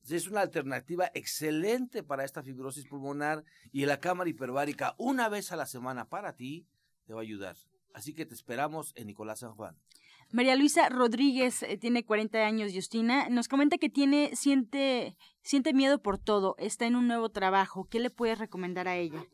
es 0.09 0.27
una 0.27 0.41
alternativa 0.41 1.11
excelente 1.15 2.03
para 2.03 2.25
esta 2.25 2.43
fibrosis 2.43 2.87
pulmonar 2.87 3.45
y 3.73 3.85
la 3.85 4.01
cámara 4.01 4.31
hiperbárica 4.31 4.95
una 4.99 5.29
vez 5.29 5.53
a 5.53 5.57
la 5.57 5.67
semana 5.67 6.09
para 6.09 6.35
ti 6.35 6.67
te 7.05 7.15
va 7.15 7.21
a 7.21 7.23
ayudar. 7.23 7.57
Así 7.95 8.15
que 8.15 8.27
te 8.27 8.35
esperamos 8.35 8.93
en 8.97 9.07
Nicolás 9.07 9.41
San 9.41 9.55
Juan. 9.55 9.77
María 10.31 10.57
Luisa 10.57 10.89
Rodríguez 10.91 11.63
eh, 11.63 11.79
tiene 11.79 12.05
40 12.05 12.39
años, 12.39 12.73
Justina. 12.75 13.29
Nos 13.31 13.49
comenta 13.49 13.79
que 13.79 13.89
tiene, 13.89 14.37
siente, 14.37 15.17
siente 15.41 15.73
miedo 15.73 16.03
por 16.03 16.19
todo. 16.19 16.55
Está 16.59 16.87
en 16.87 16.97
un 16.97 17.09
nuevo 17.09 17.31
trabajo. 17.31 17.89
¿Qué 17.89 17.99
le 17.99 18.11
puedes 18.11 18.39
recomendar 18.39 18.89
a 18.89 18.97
ella? 18.97 19.25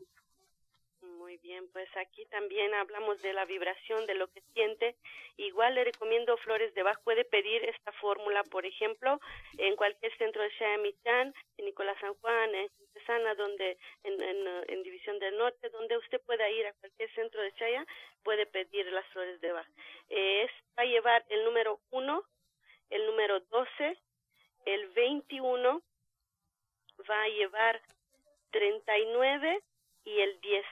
Bien, 1.55 1.69
pues 1.71 1.87
aquí 1.95 2.25
también 2.25 2.73
hablamos 2.73 3.21
de 3.21 3.31
la 3.31 3.45
vibración, 3.45 4.05
de 4.07 4.15
lo 4.15 4.27
que 4.27 4.41
siente. 4.53 4.97
Igual 5.37 5.75
le 5.75 5.85
recomiendo 5.85 6.35
Flores 6.35 6.73
de 6.73 6.83
Bach. 6.83 6.99
Puede 7.05 7.23
pedir 7.23 7.63
esta 7.63 7.93
fórmula, 7.93 8.43
por 8.43 8.65
ejemplo, 8.65 9.21
en 9.57 9.77
cualquier 9.77 10.13
centro 10.17 10.41
de 10.41 10.51
Xayamitlán, 10.51 11.33
en 11.57 11.65
Nicolás 11.65 11.95
San 12.01 12.13
Juan, 12.15 12.53
en 12.53 12.69
Sana, 13.07 13.35
donde 13.35 13.77
en, 14.03 14.83
División 14.83 15.17
del 15.19 15.37
Norte, 15.37 15.69
donde 15.69 15.97
usted 15.97 16.19
pueda 16.25 16.49
ir 16.49 16.65
a 16.65 16.73
cualquier 16.73 17.09
centro 17.13 17.41
de 17.41 17.53
Chaya, 17.53 17.85
puede 18.21 18.45
pedir 18.47 18.85
las 18.87 19.07
Flores 19.13 19.39
de 19.39 19.53
Bach. 19.53 19.69
Eh, 20.09 20.43
es, 20.43 20.51
va 20.77 20.83
a 20.83 20.85
llevar 20.85 21.23
el 21.29 21.45
número 21.45 21.79
1, 21.91 22.21
el 22.89 23.05
número 23.05 23.39
12, 23.39 23.97
el 24.65 24.89
21, 24.89 25.81
va 27.09 27.23
a 27.23 27.29
llevar 27.29 27.81
39 28.51 29.63
y 30.03 30.19
el 30.19 30.41
10. 30.41 30.65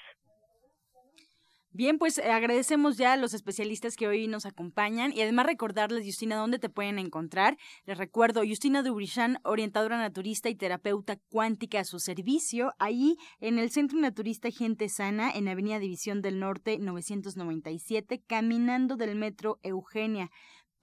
Bien, 1.75 1.97
pues 1.97 2.19
eh, 2.19 2.31
agradecemos 2.31 2.97
ya 2.97 3.13
a 3.13 3.17
los 3.17 3.33
especialistas 3.33 3.95
que 3.95 4.07
hoy 4.07 4.27
nos 4.27 4.45
acompañan 4.45 5.11
y 5.11 5.21
además 5.21 5.47
recordarles, 5.47 6.05
Justina, 6.05 6.35
dónde 6.35 6.59
te 6.59 6.69
pueden 6.69 6.99
encontrar. 6.99 7.57
Les 7.87 7.97
recuerdo, 7.97 8.43
Justina 8.47 8.83
Dubrichan, 8.83 9.39
orientadora 9.43 9.97
naturista 9.97 10.49
y 10.49 10.55
terapeuta 10.55 11.15
cuántica 11.29 11.79
a 11.79 11.83
su 11.83 11.97
servicio, 11.97 12.73
ahí 12.77 13.15
en 13.39 13.57
el 13.57 13.71
Centro 13.71 13.97
Naturista 13.97 14.51
Gente 14.51 14.87
Sana, 14.87 15.31
en 15.31 15.47
Avenida 15.47 15.79
División 15.79 16.21
del 16.21 16.39
Norte 16.39 16.77
997, 16.77 18.21
caminando 18.27 18.95
del 18.95 19.15
Metro 19.15 19.57
Eugenia. 19.63 20.29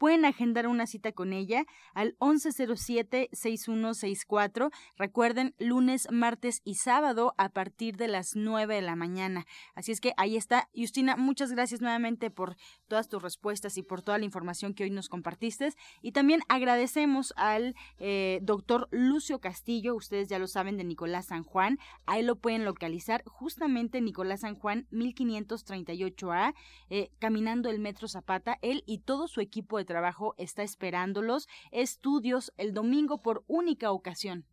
Pueden 0.01 0.25
agendar 0.25 0.67
una 0.67 0.87
cita 0.87 1.13
con 1.13 1.35
ella 1.35 1.67
al 1.93 2.17
1107-6164. 2.21 4.71
Recuerden, 4.97 5.55
lunes, 5.59 6.09
martes 6.11 6.63
y 6.65 6.77
sábado 6.77 7.35
a 7.37 7.51
partir 7.51 7.99
de 7.99 8.09
las 8.09 8.35
9 8.35 8.77
de 8.77 8.81
la 8.81 8.97
mañana. 8.97 9.45
Así 9.75 9.93
es 9.93 10.01
que 10.01 10.15
ahí 10.17 10.39
está. 10.39 10.71
Justina, 10.75 11.17
muchas 11.17 11.53
gracias 11.53 11.83
nuevamente 11.83 12.31
por 12.31 12.57
todas 12.89 13.09
tus 13.09 13.23
respuestas 13.23 13.77
y 13.77 13.83
por 13.83 14.01
toda 14.01 14.17
la 14.17 14.25
información 14.25 14.73
que 14.73 14.85
hoy 14.85 14.91
nos 14.91 15.11
compartiste. 15.11 15.75
Y 16.01 16.13
también 16.13 16.41
agradecemos 16.49 17.35
al 17.37 17.75
eh, 17.99 18.39
doctor 18.41 18.89
Lucio 18.91 19.39
Castillo, 19.39 19.95
ustedes 19.95 20.29
ya 20.29 20.39
lo 20.39 20.47
saben, 20.47 20.79
de 20.79 20.85
Nicolás 20.85 21.27
San 21.27 21.45
Juan. 21.45 21.79
Ahí 22.07 22.23
lo 22.23 22.37
pueden 22.37 22.65
localizar 22.65 23.23
justamente 23.27 24.01
Nicolás 24.01 24.41
San 24.41 24.55
Juan 24.55 24.87
1538A, 24.93 26.55
eh, 26.89 27.11
caminando 27.19 27.69
el 27.69 27.81
Metro 27.81 28.09
Zapata. 28.09 28.57
Él 28.63 28.83
y 28.87 29.01
todo 29.01 29.29
su 29.29 29.43
equipo 29.43 29.77
de 29.77 29.90
trabajo 29.91 30.35
está 30.39 30.63
esperándolos. 30.63 31.49
Estudios 31.73 32.53
el 32.57 32.73
domingo 32.73 33.23
por 33.23 33.43
única 33.49 33.91
ocasión 33.91 34.47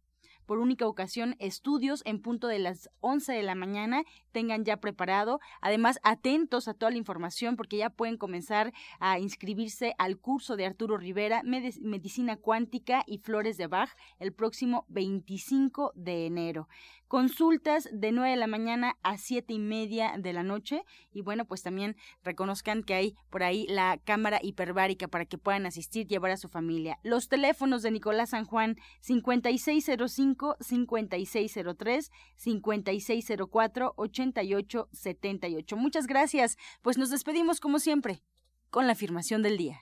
por 0.47 0.57
única 0.59 0.87
ocasión 0.87 1.35
estudios 1.37 2.01
en 2.05 2.21
punto 2.21 2.47
de 2.47 2.57
las 2.57 2.89
11 3.01 3.33
de 3.33 3.43
la 3.43 3.53
mañana, 3.53 4.03
tengan 4.31 4.63
ya 4.63 4.77
preparado. 4.77 5.39
Además, 5.61 5.99
atentos 6.03 6.67
a 6.67 6.73
toda 6.73 6.89
la 6.89 6.97
información 6.97 7.55
porque 7.57 7.77
ya 7.77 7.91
pueden 7.91 8.17
comenzar 8.17 8.73
a 8.99 9.19
inscribirse 9.19 9.93
al 9.99 10.17
curso 10.17 10.55
de 10.55 10.65
Arturo 10.65 10.97
Rivera, 10.97 11.41
Medicina 11.43 12.37
Cuántica 12.37 13.03
y 13.05 13.19
Flores 13.19 13.57
de 13.57 13.67
Bach, 13.67 13.91
el 14.19 14.33
próximo 14.33 14.85
25 14.87 15.91
de 15.95 16.25
enero. 16.25 16.69
Consultas 17.07 17.87
de 17.91 18.11
9 18.11 18.31
de 18.31 18.35
la 18.35 18.47
mañana 18.47 18.97
a 19.01 19.17
7 19.17 19.53
y 19.53 19.59
media 19.59 20.15
de 20.17 20.33
la 20.33 20.43
noche. 20.43 20.83
Y 21.11 21.21
bueno, 21.21 21.45
pues 21.45 21.63
también 21.63 21.95
reconozcan 22.23 22.83
que 22.83 22.93
hay 22.93 23.15
por 23.29 23.43
ahí 23.43 23.65
la 23.69 23.97
cámara 24.03 24.39
hiperbárica 24.41 25.07
para 25.07 25.25
que 25.25 25.37
puedan 25.37 25.65
asistir, 25.65 26.07
llevar 26.07 26.31
a 26.31 26.37
su 26.37 26.49
familia. 26.49 26.99
Los 27.03 27.29
teléfonos 27.29 27.81
de 27.81 27.91
Nicolás 27.91 28.31
San 28.31 28.45
Juan 28.45 28.75
5605, 29.01 30.57
5603, 30.59 32.11
5604, 32.35 33.93
8878. 33.95 35.77
Muchas 35.77 36.07
gracias. 36.07 36.57
Pues 36.81 36.97
nos 36.97 37.09
despedimos 37.09 37.59
como 37.59 37.79
siempre 37.79 38.21
con 38.69 38.85
la 38.85 38.93
afirmación 38.93 39.41
del 39.41 39.57
día. 39.57 39.81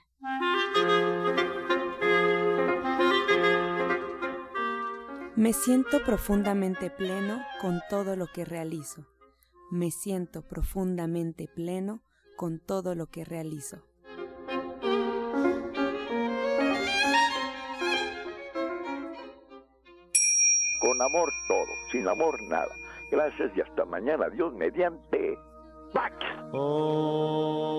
Me 5.36 5.52
siento 5.52 6.02
profundamente 6.02 6.88
pleno 6.88 7.44
con 7.60 7.82
todo 7.90 8.16
lo 8.16 8.26
que 8.26 8.46
realizo. 8.46 9.04
Me 9.70 9.90
siento 9.90 10.40
profundamente 10.40 11.46
pleno 11.46 12.00
con 12.36 12.58
todo 12.58 12.94
lo 12.94 13.08
que 13.08 13.22
realizo. 13.22 13.82
Con 20.80 21.02
amor 21.02 21.30
todo, 21.48 21.68
sin 21.92 22.08
amor 22.08 22.42
nada. 22.44 22.74
Gracias 23.10 23.54
y 23.54 23.60
hasta 23.60 23.84
mañana. 23.84 24.30
Dios 24.30 24.54
mediante. 24.54 25.38
Pax. 25.92 26.16
Oh. 26.54 27.76